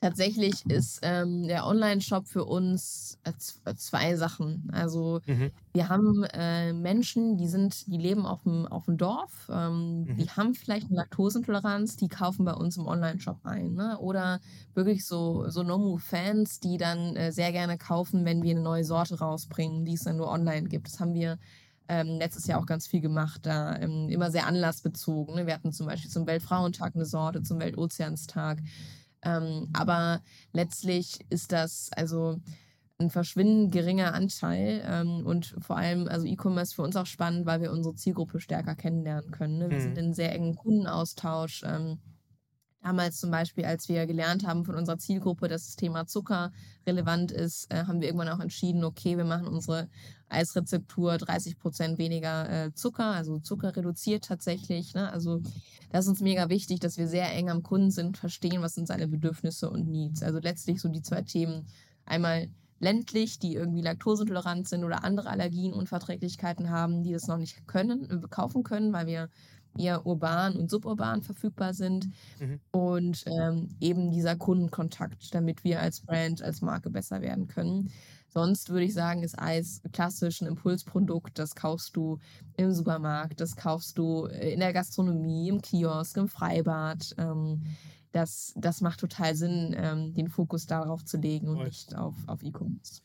[0.00, 3.32] Tatsächlich ist ähm, der Online-Shop für uns äh,
[3.68, 4.70] äh, zwei Sachen.
[4.72, 5.50] Also mhm.
[5.72, 10.16] wir haben äh, Menschen, die sind, die leben auf dem, auf dem Dorf, ähm, mhm.
[10.16, 13.74] die haben vielleicht eine Laktoseintoleranz, die kaufen bei uns im Online-Shop ein.
[13.74, 13.98] Ne?
[13.98, 14.38] Oder
[14.74, 19.18] wirklich so, so Nomu-Fans, die dann äh, sehr gerne kaufen, wenn wir eine neue Sorte
[19.18, 20.86] rausbringen, die es dann nur online gibt.
[20.86, 21.38] Das haben wir
[21.88, 25.34] ähm, letztes Jahr auch ganz viel gemacht, da ähm, immer sehr anlassbezogen.
[25.34, 25.46] Ne?
[25.46, 28.58] Wir hatten zum Beispiel zum Weltfrauentag eine Sorte, zum Weltozeanstag.
[29.22, 32.40] Ähm, aber letztlich ist das also
[32.98, 37.60] ein verschwindend geringer Anteil ähm, und vor allem, also E-Commerce für uns auch spannend, weil
[37.60, 39.58] wir unsere Zielgruppe stärker kennenlernen können.
[39.58, 39.70] Ne?
[39.70, 39.82] Wir mhm.
[39.82, 41.62] sind in sehr engen Kundenaustausch.
[41.64, 41.98] Ähm,
[42.82, 46.52] Damals zum Beispiel, als wir gelernt haben von unserer Zielgruppe, dass das Thema Zucker
[46.86, 49.88] relevant ist, äh, haben wir irgendwann auch entschieden, okay, wir machen unsere
[50.28, 54.94] Eisrezeptur 30 Prozent weniger äh, Zucker, also Zucker reduziert tatsächlich.
[54.94, 55.10] Ne?
[55.10, 55.42] Also
[55.90, 58.86] das ist uns mega wichtig, dass wir sehr eng am Kunden sind, verstehen, was sind
[58.86, 60.22] seine Bedürfnisse und Needs.
[60.22, 61.66] Also letztlich so die zwei Themen.
[62.04, 62.48] Einmal
[62.80, 68.08] ländlich, die irgendwie laktoseintolerant sind oder andere Allergien, Unverträglichkeiten haben, die das noch nicht können,
[68.10, 69.30] äh, kaufen können, weil wir
[69.78, 72.08] eher urban und suburban verfügbar sind.
[72.40, 72.60] Mhm.
[72.70, 77.90] Und ähm, eben dieser Kundenkontakt, damit wir als Brand, als Marke besser werden können.
[78.28, 81.38] Sonst würde ich sagen, ist Eis klassisch ein Impulsprodukt.
[81.38, 82.18] Das kaufst du
[82.56, 87.14] im Supermarkt, das kaufst du äh, in der Gastronomie, im Kiosk, im Freibad.
[87.16, 87.62] Ähm,
[88.12, 92.42] das, das macht total Sinn, ähm, den Fokus darauf zu legen und nicht auf, auf
[92.42, 93.02] E-Commerce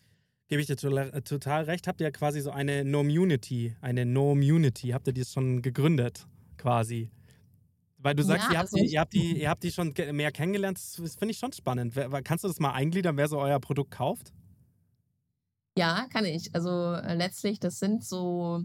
[0.53, 1.87] gebe ich dir total recht.
[1.87, 6.27] Habt ihr quasi so eine Nomunity, eine Nomunity, habt ihr die schon gegründet?
[6.63, 7.11] Quasi.
[7.97, 9.93] Weil du sagst, ja, ihr, habt also die, ihr, habt die, ihr habt die schon
[10.11, 10.77] mehr kennengelernt.
[10.77, 11.93] Das finde ich schon spannend.
[12.23, 14.33] Kannst du das mal eingliedern, wer so euer Produkt kauft?
[15.77, 16.53] Ja, kann ich.
[16.55, 18.63] Also äh, letztlich, das sind so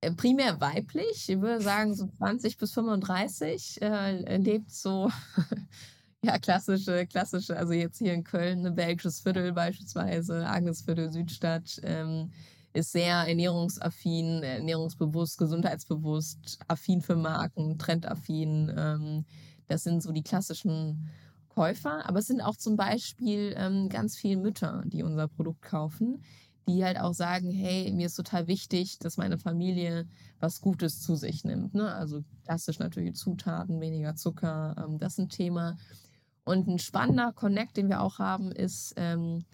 [0.00, 1.28] äh, primär weiblich.
[1.28, 5.10] Ich würde sagen, so 20 bis 35 äh, lebt so,
[6.22, 11.80] ja, klassische, klassische, also jetzt hier in Köln, ein belgisches Viertel beispielsweise, Agnesviertel, Südstadt.
[11.82, 12.30] Ähm,
[12.72, 18.72] ist sehr ernährungsaffin, ernährungsbewusst, gesundheitsbewusst, affin für Marken, trendaffin.
[18.76, 19.24] Ähm,
[19.66, 21.08] das sind so die klassischen
[21.48, 22.08] Käufer.
[22.08, 26.22] Aber es sind auch zum Beispiel ähm, ganz viele Mütter, die unser Produkt kaufen,
[26.68, 30.06] die halt auch sagen, hey, mir ist total wichtig, dass meine Familie
[30.38, 31.74] was Gutes zu sich nimmt.
[31.74, 31.92] Ne?
[31.92, 35.76] Also klassisch natürlich Zutaten, weniger Zucker, ähm, das ist ein Thema.
[36.44, 39.44] Und ein spannender Connect, den wir auch haben, ist, ähm,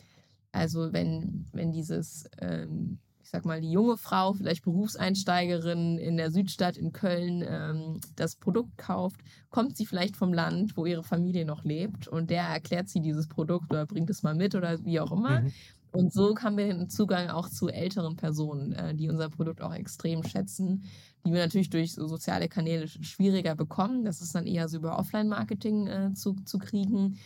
[0.52, 6.30] also wenn, wenn dieses ähm, ich sag mal, die junge Frau, vielleicht Berufseinsteigerin in der
[6.30, 9.20] Südstadt in Köln, ähm, das Produkt kauft,
[9.50, 13.26] kommt sie vielleicht vom Land, wo ihre Familie noch lebt und der erklärt sie dieses
[13.26, 15.40] Produkt oder bringt es mal mit oder wie auch immer.
[15.40, 15.52] Mhm.
[15.90, 19.74] Und so haben wir den Zugang auch zu älteren Personen, äh, die unser Produkt auch
[19.74, 20.84] extrem schätzen,
[21.26, 24.04] die wir natürlich durch so soziale Kanäle schwieriger bekommen.
[24.04, 27.18] Das ist dann eher so über Offline-Marketing äh, zu, zu kriegen.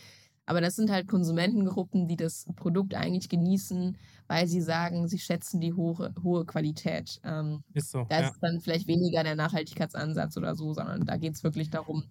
[0.45, 5.61] Aber das sind halt Konsumentengruppen, die das Produkt eigentlich genießen, weil sie sagen, sie schätzen
[5.61, 7.19] die hohe, hohe Qualität.
[7.23, 8.05] Ähm, ist so.
[8.09, 8.27] Da ja.
[8.27, 12.03] ist dann vielleicht weniger der Nachhaltigkeitsansatz oder so, sondern da geht es wirklich darum,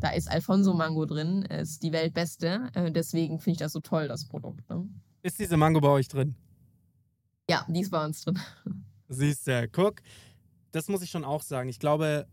[0.00, 2.70] da ist Alfonso Mango drin, ist die Weltbeste.
[2.74, 4.68] Äh, deswegen finde ich das so toll, das Produkt.
[4.68, 4.88] Ne?
[5.22, 6.34] Ist diese Mango bei euch drin?
[7.48, 8.38] Ja, die ist bei uns drin.
[9.08, 10.02] Siehst du, guck.
[10.72, 11.68] Das muss ich schon auch sagen.
[11.68, 12.26] Ich glaube,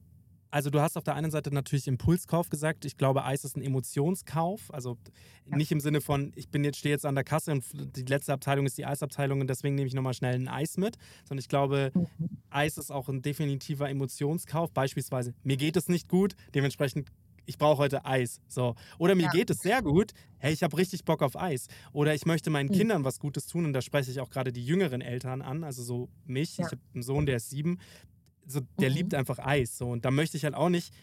[0.53, 2.85] also du hast auf der einen Seite natürlich Impulskauf gesagt.
[2.85, 4.71] Ich glaube, Eis ist ein Emotionskauf.
[4.71, 4.99] Also
[5.47, 8.33] nicht im Sinne von, ich bin jetzt, stehe jetzt an der Kasse und die letzte
[8.33, 10.97] Abteilung ist die Eisabteilung und deswegen nehme ich nochmal schnell ein Eis mit.
[11.27, 12.07] Sondern ich glaube, mhm.
[12.51, 14.71] Eis ist auch ein definitiver Emotionskauf.
[14.71, 17.09] Beispielsweise, mir geht es nicht gut, dementsprechend
[17.45, 18.39] ich brauche heute Eis.
[18.47, 18.75] So.
[18.99, 19.31] Oder mir ja.
[19.31, 21.65] geht es sehr gut, hey, ich habe richtig Bock auf Eis.
[21.93, 22.73] Oder ich möchte meinen mhm.
[22.73, 25.81] Kindern was Gutes tun und da spreche ich auch gerade die jüngeren Eltern an, also
[25.81, 26.57] so mich.
[26.57, 26.65] Ja.
[26.65, 27.79] Ich habe einen Sohn, der ist sieben
[28.45, 28.95] so, der mhm.
[28.95, 29.77] liebt einfach Eis.
[29.77, 29.89] So.
[29.89, 30.93] Und da möchte ich halt auch nicht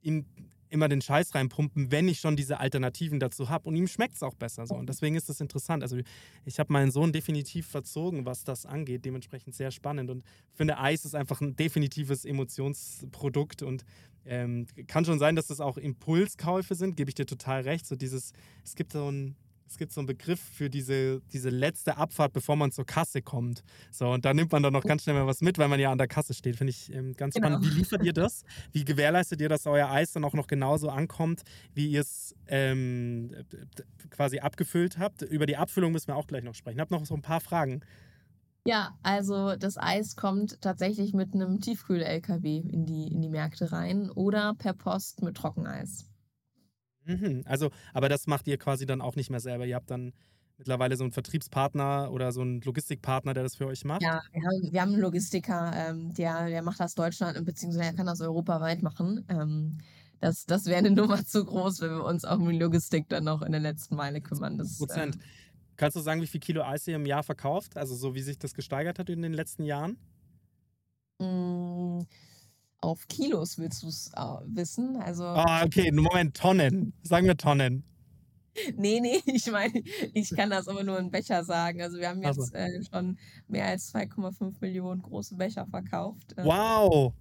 [0.00, 0.26] ihn
[0.70, 3.68] immer den Scheiß reinpumpen, wenn ich schon diese Alternativen dazu habe.
[3.68, 4.74] Und ihm schmeckt es auch besser so.
[4.74, 5.82] Und deswegen ist das interessant.
[5.82, 5.98] Also
[6.44, 9.04] ich habe meinen Sohn definitiv verzogen, was das angeht.
[9.04, 10.10] Dementsprechend sehr spannend.
[10.10, 13.62] Und ich finde, Eis ist einfach ein definitives Emotionsprodukt.
[13.62, 13.84] Und
[14.24, 17.86] ähm, kann schon sein, dass das auch Impulskäufe sind, gebe ich dir total recht.
[17.86, 18.32] So dieses,
[18.64, 19.36] es gibt so ein
[19.68, 23.62] es gibt so einen Begriff für diese, diese letzte Abfahrt, bevor man zur Kasse kommt.
[23.90, 25.92] So, und da nimmt man dann noch ganz schnell mal was mit, weil man ja
[25.92, 26.56] an der Kasse steht.
[26.56, 27.48] Finde ich ähm, ganz Genau.
[27.48, 27.64] spannend.
[27.66, 28.44] Wie liefert ihr das?
[28.72, 31.42] Wie gewährleistet ihr, dass euer Eis dann auch noch genauso ankommt,
[31.74, 33.30] wie ihr es ähm,
[34.10, 35.22] quasi abgefüllt habt?
[35.22, 36.78] Über die Abfüllung müssen wir auch gleich noch sprechen.
[36.78, 37.80] Ich habe noch so ein paar Fragen.
[38.66, 44.10] Ja, also das Eis kommt tatsächlich mit einem Tiefkühl-LKW in die, in die Märkte rein
[44.10, 46.04] oder per Post mit Trockeneis.
[47.08, 47.42] Mhm.
[47.46, 49.66] Also, aber das macht ihr quasi dann auch nicht mehr selber.
[49.66, 50.12] Ihr habt dann
[50.58, 54.02] mittlerweile so einen Vertriebspartner oder so einen Logistikpartner, der das für euch macht.
[54.02, 57.94] Ja, wir haben, wir haben einen Logistiker, ähm, der, der macht das Deutschland, beziehungsweise er
[57.94, 59.24] kann das europaweit machen.
[59.28, 59.78] Ähm,
[60.20, 63.24] das das wäre eine Nummer zu groß, wenn wir uns auch um die Logistik dann
[63.24, 64.58] noch in der letzten Meile kümmern.
[64.58, 65.16] Das, Prozent.
[65.16, 65.22] ähm,
[65.76, 67.76] Kannst du sagen, wie viel Kilo Eis ihr im Jahr verkauft?
[67.76, 69.96] Also so wie sich das gesteigert hat in den letzten Jahren?
[71.20, 72.04] mh,
[72.80, 74.96] auf Kilos willst du es äh, wissen?
[74.96, 76.92] Also, Ah, okay, Moment, Tonnen.
[77.02, 77.84] Sagen wir Tonnen.
[78.76, 79.82] nee, nee, ich meine,
[80.14, 81.82] ich kann das aber nur in Becher sagen.
[81.82, 83.18] Also, wir haben jetzt äh, schon
[83.48, 86.34] mehr als 2,5 Millionen große Becher verkauft.
[86.36, 87.12] Äh, Wow,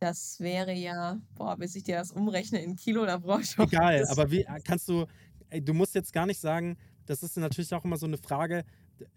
[0.00, 3.66] Das wäre ja, boah, bis ich dir das umrechne in Kilo, da brauche ich auch
[3.66, 4.04] egal.
[4.08, 5.06] Aber wie kannst du,
[5.50, 6.76] ey, du musst jetzt gar nicht sagen,
[7.06, 8.64] das ist natürlich auch immer so eine Frage,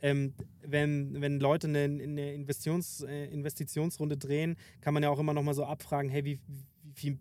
[0.01, 5.34] ähm, wenn, wenn Leute eine, eine Investitions, äh, Investitionsrunde drehen, kann man ja auch immer
[5.34, 6.39] noch mal so abfragen, hey, wie,
[6.84, 7.17] wie viel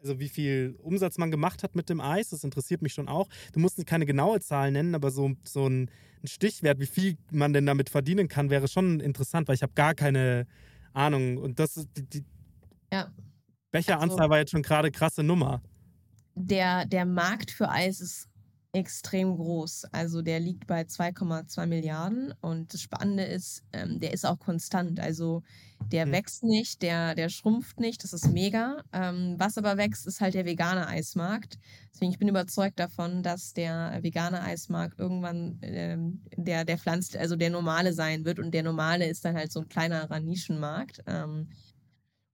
[0.00, 3.28] also wie viel Umsatz man gemacht hat mit dem Eis, das interessiert mich schon auch.
[3.52, 5.88] Du musst keine genaue Zahl nennen, aber so, so ein,
[6.24, 9.74] ein Stichwert, wie viel man denn damit verdienen kann, wäre schon interessant, weil ich habe
[9.74, 10.48] gar keine
[10.92, 11.36] Ahnung.
[11.38, 12.24] Und das ist die, die
[12.92, 13.12] Ja.
[13.70, 15.62] Becheranzahl Also- war jetzt schon gerade krasse Nummer.
[16.34, 18.28] der, der Markt für Eis ist
[18.74, 19.84] extrem groß.
[19.92, 24.98] Also der liegt bei 2,2 Milliarden und das Spannende ist, ähm, der ist auch konstant.
[24.98, 25.42] Also
[25.90, 26.12] der Mhm.
[26.12, 28.82] wächst nicht, der, der schrumpft nicht, das ist mega.
[28.92, 31.58] Ähm, was aber wächst, ist halt der vegane Eismarkt.
[31.92, 37.36] Deswegen ich bin überzeugt davon, dass der vegane Eismarkt irgendwann ähm, der, der pflanzt, also
[37.36, 41.02] der normale sein wird und der normale ist dann halt so ein kleinerer Nischenmarkt.
[41.06, 41.50] Ähm,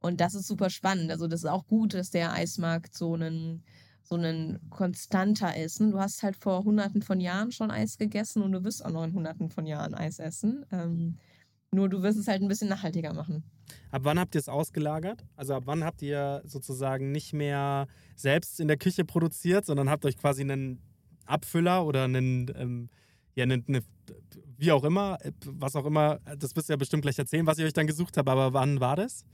[0.01, 1.11] und das ist super spannend.
[1.11, 3.65] Also das ist auch gut, dass der Eismarkt so ein
[4.09, 5.91] so ein konstanter ne?
[5.91, 9.05] Du hast halt vor hunderten von Jahren schon Eis gegessen und du wirst auch noch
[9.05, 10.65] in hunderten von Jahren Eis essen.
[10.73, 11.19] Ähm,
[11.71, 13.45] nur du wirst es halt ein bisschen nachhaltiger machen.
[13.91, 15.27] Ab wann habt ihr es ausgelagert?
[15.37, 17.87] Also ab wann habt ihr sozusagen nicht mehr
[18.17, 20.81] selbst in der Küche produziert, sondern habt euch quasi einen
[21.27, 22.89] Abfüller oder einen, ähm,
[23.35, 23.83] ja, einen, eine,
[24.57, 27.59] wie auch immer, äh, was auch immer, das wirst du ja bestimmt gleich erzählen, was
[27.59, 29.27] ihr euch dann gesucht habt, aber wann war das?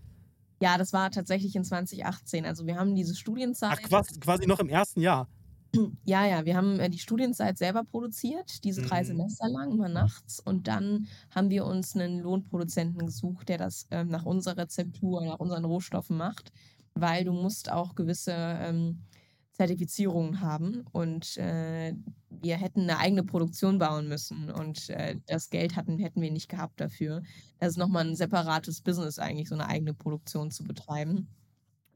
[0.61, 2.47] Ja, das war tatsächlich in 2018.
[2.47, 3.79] Also wir haben diese Studienzeit.
[3.83, 5.29] Ach, quasi, quasi noch im ersten Jahr.
[6.05, 9.07] Ja, ja, wir haben äh, die Studienzeit selber produziert, diese drei Mhm.
[9.07, 10.39] Semester lang, immer nachts.
[10.41, 15.41] Und dann haben wir uns einen Lohnproduzenten gesucht, der das ähm, nach unserer Rezeptur, nach
[15.41, 16.53] unseren Rohstoffen macht,
[16.95, 19.07] weil du musst auch gewisse ähm,
[19.55, 20.85] Zertifizierungen haben.
[20.93, 21.95] Und äh,
[22.29, 24.51] wir hätten eine eigene Produktion bauen müssen.
[24.51, 27.23] Und äh, das Geld hatten, hätten wir nicht gehabt dafür.
[27.59, 31.29] Das ist nochmal ein separates Business eigentlich, so eine eigene Produktion zu betreiben.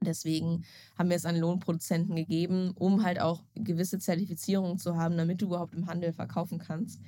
[0.01, 0.65] Deswegen
[0.97, 5.47] haben wir es an Lohnproduzenten gegeben, um halt auch gewisse Zertifizierungen zu haben, damit du
[5.47, 7.01] überhaupt im Handel verkaufen kannst.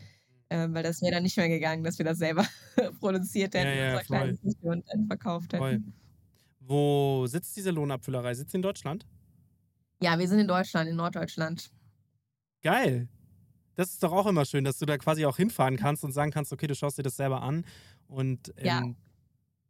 [0.49, 2.45] Äh, weil das wäre dann nicht mehr gegangen, dass wir das selber
[3.01, 4.37] produziert hätten, Ja, ja, voll.
[4.63, 5.63] Und dann verkauft hätten.
[5.63, 5.83] Voll.
[6.59, 8.35] Wo sitzt diese Lohnabfüllerei?
[8.35, 9.07] Sitzt sie in Deutschland?
[10.03, 11.71] Ja, wir sind in Deutschland, in Norddeutschland.
[12.63, 13.09] Geil.
[13.77, 16.31] Das ist doch auch immer schön, dass du da quasi auch hinfahren kannst und sagen
[16.33, 17.65] kannst, okay, du schaust dir das selber an
[18.09, 18.83] und ähm, Ja.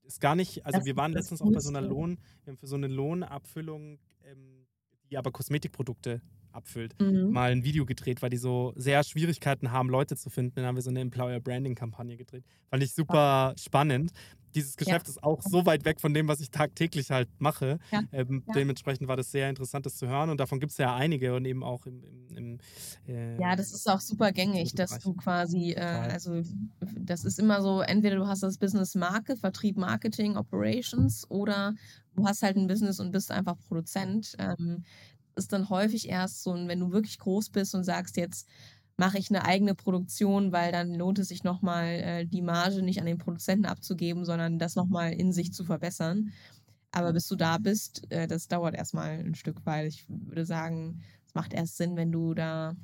[0.02, 1.82] ist gar nicht, also Das wir waren letztens auch bei so einer.
[1.82, 4.66] Lohn, wir haben für so eine Lohnabfüllung, ähm,
[5.10, 6.22] die aber Kosmetikprodukte
[6.52, 7.30] abfüllt, Mhm.
[7.32, 10.54] mal ein Video gedreht, weil die so sehr Schwierigkeiten haben, Leute zu finden.
[10.56, 12.44] Dann haben wir so eine Employer Branding Kampagne gedreht.
[12.70, 14.10] Fand ich super spannend.
[14.56, 17.78] Dieses Geschäft ist auch so weit weg von dem, was ich tagtäglich halt mache.
[17.92, 18.02] Ja.
[18.10, 18.54] Ähm, Ja.
[18.54, 20.28] Dementsprechend war das sehr interessant, das zu hören.
[20.28, 22.58] Und davon gibt es ja einige und eben auch im, im, im
[23.06, 26.42] äh, Ja, das ist auch super gängig, dass du quasi, äh, also
[26.98, 31.74] das ist immer so, entweder du hast das Business Marke, Vertrieb, Marketing, Operations oder
[32.16, 34.34] du hast halt ein Business und bist einfach Produzent.
[34.40, 34.82] Ähm,
[35.36, 38.48] ist dann häufig erst so, wenn du wirklich groß bist und sagst, jetzt
[38.96, 43.00] mache ich eine eigene Produktion, weil dann lohnt es sich nochmal, äh, die Marge nicht
[43.00, 46.32] an den Produzenten abzugeben, sondern das nochmal in sich zu verbessern.
[46.92, 51.02] Aber bis du da bist, äh, das dauert erstmal ein Stück, weil ich würde sagen,
[51.26, 52.74] es macht erst Sinn, wenn du da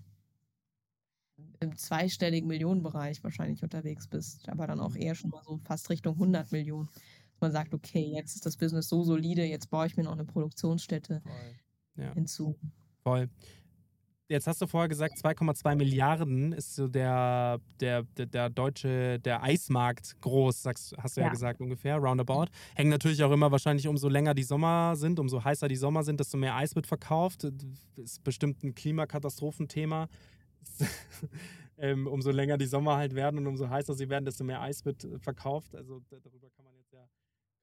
[1.60, 6.14] im zweistelligen Millionenbereich wahrscheinlich unterwegs bist, aber dann auch eher schon mal so fast Richtung
[6.14, 6.88] 100 Millionen.
[7.32, 10.12] Dass man sagt, okay, jetzt ist das Business so solide, jetzt baue ich mir noch
[10.12, 11.22] eine Produktionsstätte.
[11.96, 12.12] Ja.
[12.14, 12.56] hinzu.
[13.02, 13.28] Voll.
[14.28, 19.40] Jetzt hast du vorher gesagt, 2,2 Milliarden ist so der, der, der, der deutsche, der
[19.44, 21.28] Eismarkt groß, sagst, hast du ja.
[21.28, 21.32] Ja.
[21.32, 22.46] gesagt ungefähr, roundabout.
[22.74, 26.18] Hängt natürlich auch immer wahrscheinlich, umso länger die Sommer sind, umso heißer die Sommer sind,
[26.18, 27.44] desto mehr Eis wird verkauft.
[27.94, 30.08] Ist bestimmt ein Klimakatastrophenthema.
[31.78, 34.84] ähm, umso länger die Sommer halt werden und umso heißer sie werden, desto mehr Eis
[34.84, 35.74] wird äh, verkauft.
[35.76, 36.74] Also da- darüber kann man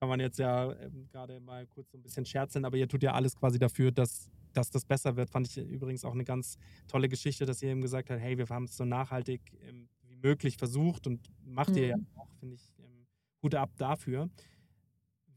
[0.04, 3.01] kann man jetzt ja ähm, gerade mal kurz so ein bisschen scherzeln, aber ihr tut
[3.04, 5.30] ja alles quasi dafür, dass, dass das besser wird.
[5.30, 6.58] Fand ich übrigens auch eine ganz
[6.89, 10.18] tolle Geschichte, dass ihr eben gesagt habt, hey, wir haben es so nachhaltig ähm, wie
[10.18, 12.06] möglich versucht und macht ihr ja Mhm.
[12.18, 13.08] auch, finde ich, ähm,
[13.41, 14.30] Hut ab dafür.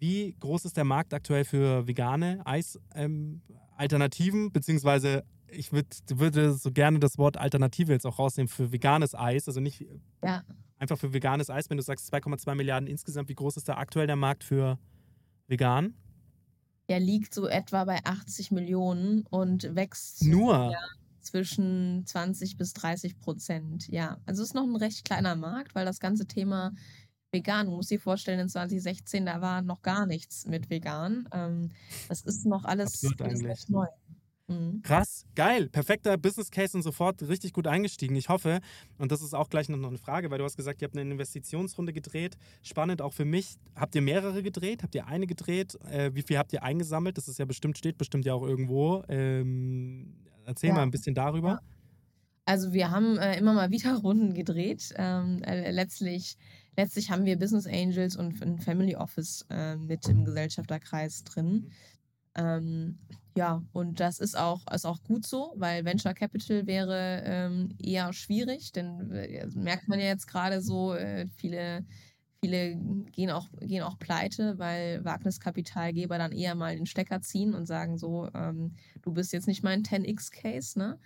[0.01, 4.51] Wie groß ist der Markt aktuell für vegane Eis-Alternativen?
[4.51, 9.47] Beziehungsweise, ich würd, würde so gerne das Wort Alternative jetzt auch rausnehmen für veganes Eis.
[9.47, 9.87] Also nicht
[10.25, 10.43] Ja.
[10.79, 11.71] Einfach für veganes Eis.
[11.71, 14.79] Wenn du sagst 2,2 Milliarden insgesamt, wie groß ist da aktuell der Markt für
[15.47, 15.95] vegan?
[16.89, 20.73] Er liegt so etwa bei 80 Millionen und wächst Nur.
[21.21, 23.89] Zwischen 20 bis 30 Prozent.
[23.89, 26.73] Ja, also es ist noch ein recht kleiner Markt, weil das ganze Thema
[27.33, 31.29] vegan, du musst dir vorstellen, in 2016, da war noch gar nichts mit vegan.
[31.33, 31.71] Ähm,
[32.09, 33.87] das ist noch alles, alles neu.
[34.49, 34.81] Mhm.
[34.83, 38.15] Krass, geil, perfekter Business Case und sofort richtig gut eingestiegen.
[38.15, 38.61] Ich hoffe,
[38.99, 41.11] und das ist auch gleich noch eine Frage, weil du hast gesagt, ihr habt eine
[41.11, 42.37] Investitionsrunde gedreht.
[42.63, 43.57] Spannend auch für mich.
[43.75, 44.83] Habt ihr mehrere gedreht?
[44.85, 45.77] Habt ihr eine gedreht?
[45.91, 47.19] Äh, wie viel habt ihr eingesammelt?
[47.19, 49.03] Das ist ja bestimmt, steht bestimmt ja auch irgendwo.
[49.09, 50.75] Ähm, erzähl Ja.
[50.77, 51.49] mal ein bisschen darüber.
[51.49, 51.61] Ja.
[52.45, 54.95] Also wir haben äh, immer mal wieder Runden gedreht.
[54.97, 56.37] Ähm, äh, letztlich,
[56.77, 61.73] letztlich haben wir Business Angels und ein Family Office äh, mit im Gesellschafterkreis drin.
[62.37, 62.99] Ähm,
[63.37, 68.13] ja, und das ist auch, ist auch gut so, weil Venture Capital wäre ähm, eher
[68.15, 71.85] schwierig, denn äh, merkt man ja jetzt gerade so, äh, viele,
[72.41, 72.77] viele
[73.13, 77.99] gehen auch, gehen auch pleite, weil Wagniskapitalgeber dann eher mal den Stecker ziehen und sagen
[77.99, 80.99] so, ähm, du bist jetzt nicht mein 10x-Case, ne?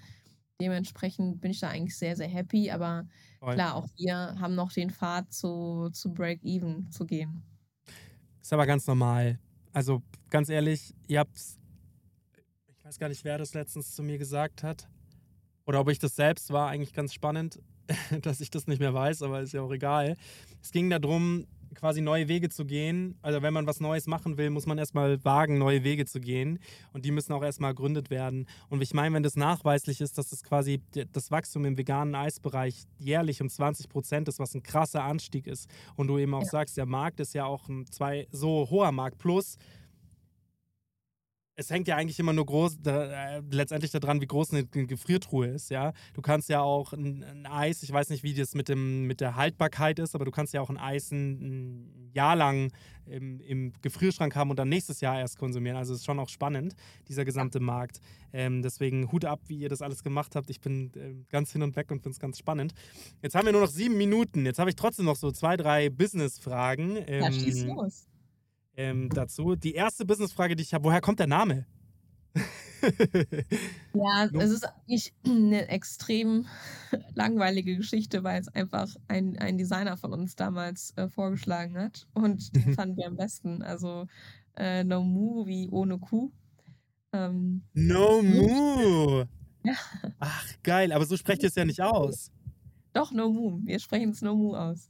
[0.61, 3.09] Dementsprechend bin ich da eigentlich sehr, sehr happy, aber
[3.41, 3.55] Voll.
[3.55, 7.43] klar, auch wir haben noch den Pfad zu, zu Break-Even zu gehen.
[8.41, 9.41] Ist aber ganz normal.
[9.73, 11.60] Also ganz ehrlich, ihr habt, ich
[12.91, 14.89] weiß gar nicht, wer das letztens zu mir gesagt hat.
[15.65, 17.61] Oder ob ich das selbst war, eigentlich ganz spannend,
[18.23, 20.17] dass ich das nicht mehr weiß, aber ist ja auch egal.
[20.61, 23.17] Es ging darum, quasi neue Wege zu gehen.
[23.23, 26.59] Also wenn man was Neues machen will, muss man erstmal wagen, neue Wege zu gehen.
[26.93, 28.49] Und die müssen auch erstmal ergründet werden.
[28.71, 30.83] Und ich meine, wenn das nachweislich ist, dass das quasi
[31.13, 35.71] das Wachstum im veganen Eisbereich jährlich um 20 Prozent ist, was ein krasser Anstieg ist.
[35.95, 36.49] Und du eben auch Ja.
[36.49, 39.19] sagst, der Markt ist ja auch ein zwei, so hoher Markt.
[39.19, 39.59] Plus,
[41.61, 44.87] es hängt ja eigentlich immer nur groß, da, äh, letztendlich daran, wie groß eine, eine
[44.87, 45.93] Gefriertruhe ist, ja.
[46.15, 49.21] Du kannst ja auch ein, ein Eis, ich weiß nicht, wie das mit, dem, mit
[49.21, 52.73] der Haltbarkeit ist, aber du kannst ja auch ein Eis ein, ein Jahr lang
[53.05, 55.77] im, im Gefrierschrank haben und dann nächstes Jahr erst konsumieren.
[55.77, 56.75] Also es ist schon auch spannend,
[57.09, 58.01] dieser gesamte Markt.
[58.33, 60.49] Ähm, deswegen Hut ab, wie ihr das alles gemacht habt.
[60.49, 62.73] Ich bin ähm, ganz hin und weg und finde es ganz spannend.
[63.21, 64.47] Jetzt haben wir nur noch sieben Minuten.
[64.47, 66.97] Jetzt habe ich trotzdem noch so zwei, drei Business-Fragen.
[67.07, 68.10] Ähm, Ja, schieß los.
[68.81, 69.57] Ähm, dazu.
[69.57, 71.67] Die erste Businessfrage, die ich habe, woher kommt der Name?
[73.93, 76.47] Ja, es ist eigentlich eine extrem
[77.15, 82.07] langweilige Geschichte, weil es einfach ein, ein Designer von uns damals äh, vorgeschlagen hat.
[82.15, 83.63] Und den fanden wir am besten.
[83.63, 84.07] Also
[84.57, 86.33] äh, No Mu wie ohne Kuh.
[87.13, 89.25] Ähm, No Moo.
[89.63, 89.75] Ja.
[90.21, 92.33] Ach, geil, aber so sprecht ihr es ja nicht aus.
[92.95, 93.61] doch, No Mu.
[93.65, 94.89] Wir sprechen es No Mu aus.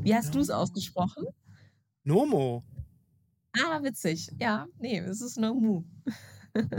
[0.00, 1.26] Wie hast No du es ausgesprochen?
[2.06, 2.62] Nomo.
[3.58, 4.30] Ah, witzig.
[4.38, 5.82] Ja, nee, es ist No Mu.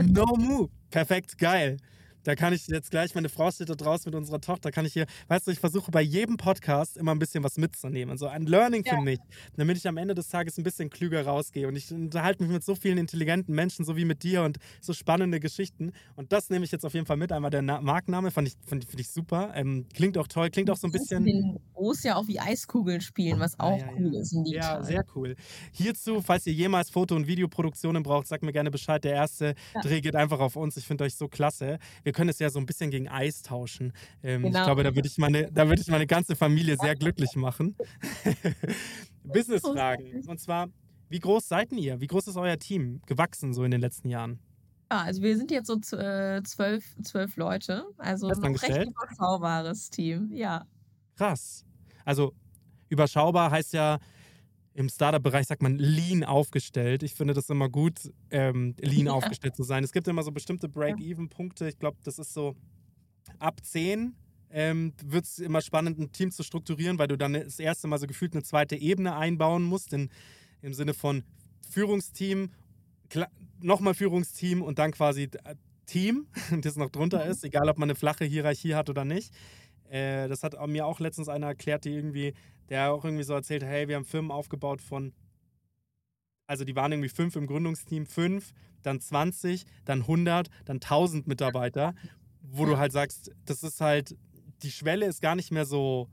[0.06, 0.70] No Moo.
[0.90, 1.76] Perfekt, geil.
[2.24, 4.92] Da kann ich jetzt gleich, meine Frau steht da draußen mit unserer Tochter, kann ich
[4.92, 8.10] hier, weißt du, ich versuche bei jedem Podcast immer ein bisschen was mitzunehmen.
[8.10, 9.00] Also ein Learning für Ja.
[9.00, 9.18] mich,
[9.56, 11.66] damit ich am Ende des Tages ein bisschen klüger rausgehe.
[11.68, 14.92] Und ich unterhalte mich mit so vielen intelligenten Menschen, so wie mit dir und so
[14.92, 15.92] spannende Geschichten.
[16.16, 17.32] Und das nehme ich jetzt auf jeden Fall mit.
[17.32, 19.52] Einmal der Na Markenname, fand ich, fand, finde ich super.
[19.54, 21.58] Ähm, klingt auch toll, klingt auch so ein bisschen.
[21.74, 24.20] O's ja auch wie Eiskugeln spielen, was auch ja, cool ja.
[24.20, 25.36] ist in Ja, sehr cool.
[25.72, 29.02] Hierzu, falls ihr jemals Foto- und Videoproduktionen braucht, sagt mir gerne Bescheid.
[29.04, 29.54] Der erste.
[29.82, 30.76] Dreh geht einfach auf uns.
[30.76, 31.78] Ich finde euch so klasse.
[32.02, 33.92] Wir können es ja so ein bisschen gegen Eis tauschen.
[34.24, 34.64] Ähm, Ich Genau.
[34.64, 37.76] glaube, da würde ich, meine, da würde ich meine ganze Familie sehr glücklich machen.
[39.22, 40.26] Businessfragen.
[40.26, 40.68] Und zwar,
[41.08, 42.00] wie groß seid denn ihr?
[42.00, 44.40] Wie groß ist euer Team gewachsen so in den letzten Jahren?
[44.90, 47.84] Ja, also wir sind jetzt so äh, zwölf, zwölf Leute.
[47.98, 50.32] Also noch recht überschaubares Team.
[50.32, 50.66] Ja.
[51.16, 51.64] Krass.
[52.04, 52.32] Also
[52.88, 53.98] überschaubar heißt ja,
[54.78, 57.02] im Startup-Bereich sagt man lean aufgestellt.
[57.02, 59.12] Ich finde das immer gut, ähm, lean Ja.
[59.12, 59.82] aufgestellt zu sein.
[59.82, 61.68] Es gibt immer so bestimmte Break-Even-Punkte.
[61.68, 62.54] Ich glaube, das ist so
[63.40, 64.14] ab 10
[64.50, 67.98] ähm, wird es immer spannend, ein Team zu strukturieren, weil du dann das erste Mal
[67.98, 70.10] so gefühlt eine zweite Ebene einbauen musst, in,
[70.62, 71.24] im Sinne von
[71.68, 72.52] Führungsteam,
[73.60, 75.56] nochmal Führungsteam und dann quasi äh,
[75.86, 76.28] Team,
[76.62, 79.34] das noch drunter ist, egal ob man eine flache Hierarchie hat oder nicht.
[79.90, 82.34] Äh, das hat mir auch letztens einer erklärt, die irgendwie,
[82.68, 85.12] der auch irgendwie so erzählt, hey, wir haben Firmen aufgebaut von,
[86.46, 88.52] also die waren irgendwie fünf im Gründungsteam, fünf,
[88.82, 91.94] dann 20, dann 100, dann 1000 Mitarbeiter,
[92.40, 94.16] wo du halt sagst, das ist halt,
[94.62, 96.08] die Schwelle ist gar nicht mehr so,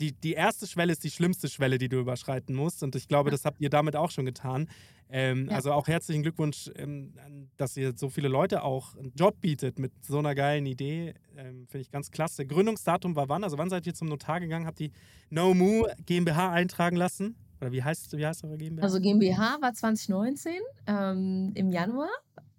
[0.00, 2.82] die, die erste Schwelle ist die schlimmste Schwelle, die du überschreiten musst.
[2.82, 4.68] Und ich glaube, das habt ihr damit auch schon getan.
[5.10, 5.56] Ähm, ja.
[5.56, 7.14] Also auch herzlichen Glückwunsch, ähm,
[7.56, 11.14] dass ihr so viele Leute auch einen Job bietet mit so einer geilen Idee.
[11.36, 12.46] Ähm, Finde ich ganz klasse.
[12.46, 13.44] Gründungsdatum war wann?
[13.44, 14.66] Also wann seid ihr zum Notar gegangen?
[14.66, 14.90] Habt ihr
[15.30, 17.36] No Moo GmbH eintragen lassen?
[17.60, 18.84] Oder wie heißt, wie heißt eure GmbH?
[18.84, 20.52] Also GmbH war 2019
[20.86, 22.10] ähm, im Januar.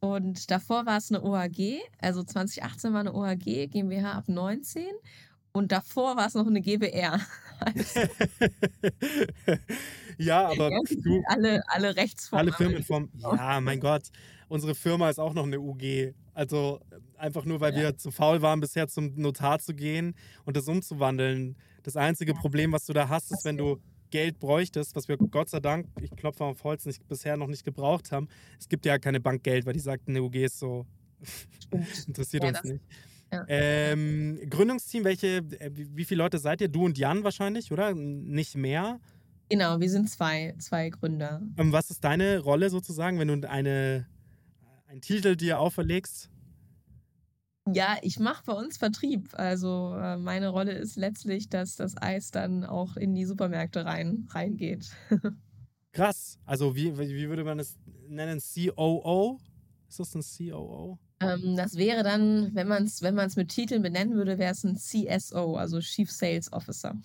[0.01, 4.83] Und davor war es eine OAG, also 2018 war eine OAG, GmbH ab 19
[5.51, 7.19] und davor war es noch eine GBR.
[7.61, 7.99] Also,
[10.17, 12.47] ja, aber du, alle, alle Rechtsformen.
[12.47, 13.09] Alle Firmenformen.
[13.21, 14.03] Ja, mein Gott.
[14.47, 16.13] Unsere Firma ist auch noch eine UG.
[16.33, 16.79] Also
[17.17, 17.81] einfach nur, weil ja.
[17.81, 21.57] wir zu faul waren, bisher zum Notar zu gehen und das umzuwandeln.
[21.83, 22.33] Das einzige.
[22.33, 25.87] Problem, was du da hast, ist, wenn du Geld bräuchtest, was wir Gott sei Dank,
[25.99, 28.29] ich klopfe auf Holz, nicht, bisher noch nicht gebraucht haben.
[28.57, 30.85] Es gibt ja keine Bankgeld, weil die sagt, eine UG ist so,
[32.07, 32.83] interessiert ja, uns nicht.
[33.31, 33.45] Ja.
[33.47, 36.67] Ähm, Gründungsteam, welche, äh, wie viele Leute seid ihr?
[36.67, 37.93] Du und Jan wahrscheinlich, oder?
[37.93, 38.99] Nicht mehr?
[39.49, 41.41] Genau, wir sind zwei, zwei Gründer.
[41.57, 44.07] Ähm, was ist deine Rolle sozusagen, wenn du eine,
[44.87, 46.29] einen Titel dir auferlegst?
[47.73, 49.29] Ja, ich mache bei uns Vertrieb.
[49.33, 54.27] Also äh, meine Rolle ist letztlich, dass das Eis dann auch in die Supermärkte rein,
[54.31, 54.89] reingeht.
[55.91, 56.39] Krass.
[56.45, 57.77] Also wie, wie würde man es
[58.07, 58.39] nennen?
[58.39, 59.39] COO?
[59.87, 60.99] Ist das ein COO?
[61.21, 64.77] Ähm, das wäre dann, wenn man es wenn mit Titeln benennen würde, wäre es ein
[64.77, 66.95] CSO, also Chief Sales Officer.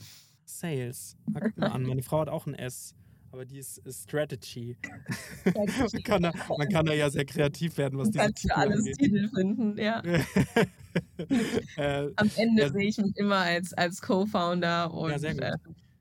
[0.44, 1.16] Sales.
[1.32, 2.94] Guck mal an, meine Frau hat auch ein S,
[3.32, 4.76] aber die ist, Strategy.
[5.54, 8.98] man, kann da, man kann da ja sehr kreativ werden, was diese Titel alles angeht.
[8.98, 10.00] Titel finden, ja.
[11.76, 15.18] äh, Am Ende ja, sehe ich mich immer als, als Co-Founder und ja,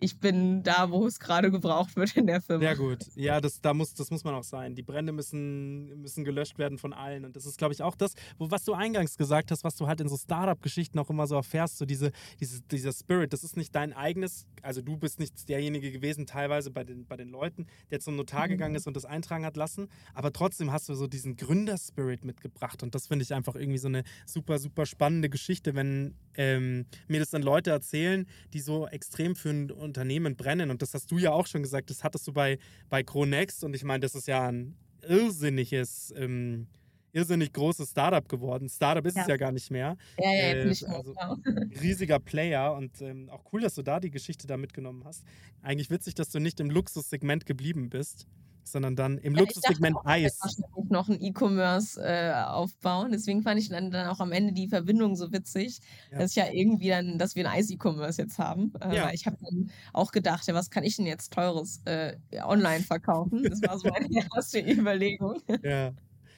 [0.03, 2.61] ich bin da, wo es gerade gebraucht wird in der Firma.
[2.61, 3.05] Sehr gut.
[3.15, 4.75] Ja, das, da muss, das muss man auch sein.
[4.75, 7.23] Die Brände müssen, müssen gelöscht werden von allen.
[7.23, 9.87] Und das ist, glaube ich, auch das, wo, was du eingangs gesagt hast, was du
[9.87, 13.31] halt in so Startup-Geschichten auch immer so erfährst, so diese, diese, dieser Spirit.
[13.31, 17.15] Das ist nicht dein eigenes, also du bist nicht derjenige gewesen, teilweise bei den, bei
[17.15, 18.51] den Leuten, der zum Notar mhm.
[18.51, 19.87] gegangen ist und das eintragen hat lassen.
[20.13, 22.83] Aber trotzdem hast du so diesen Gründerspirit mitgebracht.
[22.83, 27.21] Und das finde ich einfach irgendwie so eine super, super spannende Geschichte, wenn ähm, mir
[27.21, 30.71] das dann Leute erzählen, die so extrem für ein Unternehmen brennen.
[30.71, 32.57] Und das hast du ja auch schon gesagt, das hattest du bei,
[32.89, 33.63] bei Cronext.
[33.63, 34.75] Und ich meine, das ist ja ein
[35.07, 36.67] irrsinniges, ähm,
[37.11, 38.67] irrsinnig großes Startup geworden.
[38.69, 39.21] Startup ist ja.
[39.21, 39.95] es ja gar nicht mehr.
[40.17, 40.97] Ja, ja, äh, nicht mehr.
[40.97, 41.13] Also,
[41.81, 45.23] riesiger Player und ähm, auch cool, dass du da die Geschichte da mitgenommen hast.
[45.61, 48.27] Eigentlich witzig, dass du nicht im Luxussegment geblieben bist
[48.63, 50.39] sondern dann im ja, Luxussegment Eis.
[50.41, 53.11] Wahrscheinlich noch ein E-Commerce äh, aufbauen.
[53.11, 55.79] Deswegen fand ich dann, dann auch am Ende die Verbindung so witzig,
[56.11, 56.19] ja.
[56.19, 58.73] dass ich ja irgendwie dann, dass wir ein Eis-E-Commerce jetzt haben.
[58.81, 59.11] Äh, ja.
[59.11, 63.43] Ich habe dann auch gedacht, ja, was kann ich denn jetzt teures äh, online verkaufen?
[63.43, 65.41] Das war so meine erste Überlegung.
[65.63, 65.91] Ja,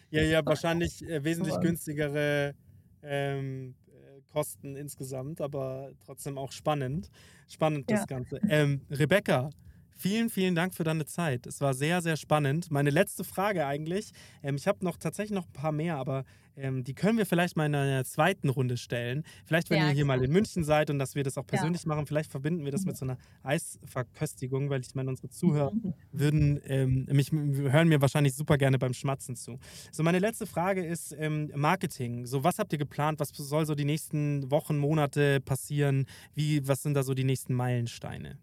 [0.09, 2.55] ja, ja wahrscheinlich äh, wesentlich günstigere
[3.03, 7.09] ähm, äh, Kosten insgesamt, aber trotzdem auch spannend.
[7.47, 8.39] Spannend das Ganze.
[8.49, 9.49] Ähm, Rebecca,
[9.97, 11.47] Vielen, vielen Dank für deine Zeit.
[11.47, 12.69] Es war sehr, sehr spannend.
[12.69, 14.11] Meine letzte Frage eigentlich.
[14.43, 16.25] Ähm, ich habe noch tatsächlich noch ein paar mehr, aber
[16.57, 19.23] ähm, die können wir vielleicht mal in einer zweiten Runde stellen.
[19.45, 21.83] Vielleicht, wenn ja, ihr hier mal in München seid und dass wir das auch persönlich
[21.83, 21.89] ja.
[21.89, 25.93] machen, vielleicht verbinden wir das mit so einer Eisverköstigung, weil ich meine, unsere Zuhörer mhm.
[26.11, 29.59] würden ähm, mich hören mir wahrscheinlich super gerne beim Schmatzen zu.
[29.91, 32.25] So, meine letzte Frage ist ähm, Marketing.
[32.25, 33.19] So, was habt ihr geplant?
[33.19, 36.05] Was soll so die nächsten Wochen, Monate passieren?
[36.33, 38.37] Wie, was sind da so die nächsten Meilensteine?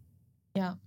[0.57, 0.79] Ja,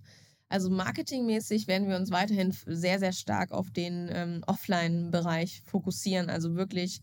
[0.48, 6.30] also marketingmäßig werden wir uns weiterhin sehr, sehr stark auf den ähm, Offline-Bereich fokussieren.
[6.30, 7.00] Also wirklich,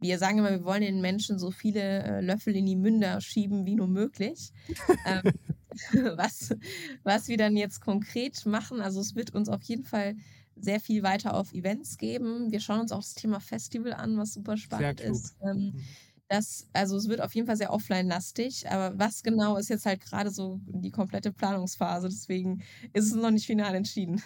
[0.00, 3.66] wir sagen immer, wir wollen den Menschen so viele äh, Löffel in die Münder schieben
[3.66, 4.52] wie nur möglich.
[5.06, 5.32] ähm,
[6.16, 6.54] was,
[7.02, 10.14] was wir dann jetzt konkret machen, also es wird uns auf jeden Fall
[10.56, 12.52] sehr viel weiter auf Events geben.
[12.52, 15.36] Wir schauen uns auch das Thema Festival an, was super spannend ist.
[15.42, 15.80] Ähm, mhm.
[16.28, 20.00] Das, also es wird auf jeden Fall sehr offline-lastig, aber was genau ist jetzt halt
[20.00, 22.62] gerade so die komplette Planungsphase, deswegen
[22.92, 24.22] ist es noch nicht final entschieden.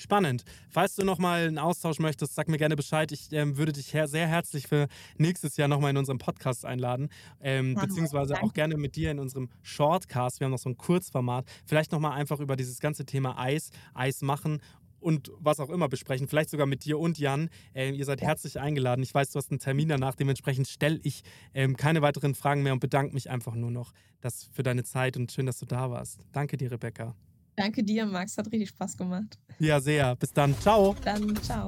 [0.00, 0.44] Spannend.
[0.70, 3.12] Falls du nochmal einen Austausch möchtest, sag mir gerne Bescheid.
[3.12, 7.10] Ich ähm, würde dich her sehr herzlich für nächstes Jahr nochmal in unserem Podcast einladen.
[7.38, 10.40] Ähm, beziehungsweise auch gerne mit dir in unserem Shortcast.
[10.40, 11.44] Wir haben noch so ein Kurzformat.
[11.66, 14.62] Vielleicht nochmal einfach über dieses ganze Thema Eis, Eis machen
[15.00, 16.28] und was auch immer besprechen.
[16.28, 17.50] Vielleicht sogar mit dir und Jan.
[17.74, 19.02] Ähm, ihr seid herzlich eingeladen.
[19.02, 20.14] Ich weiß, du hast einen Termin danach.
[20.14, 21.22] Dementsprechend stelle ich
[21.54, 25.16] ähm, keine weiteren Fragen mehr und bedanke mich einfach nur noch das für deine Zeit
[25.16, 26.20] und schön, dass du da warst.
[26.32, 27.14] Danke dir, Rebecca.
[27.56, 28.38] Danke dir, Max.
[28.38, 29.38] Hat richtig Spaß gemacht.
[29.58, 30.16] Ja, sehr.
[30.16, 30.58] Bis dann.
[30.60, 30.96] Ciao.
[31.04, 31.66] Dann ciao.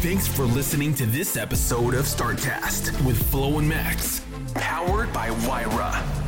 [0.00, 4.22] Thanks for listening to this episode of StartCast with Flo and Max,
[4.54, 6.27] powered by Wyra.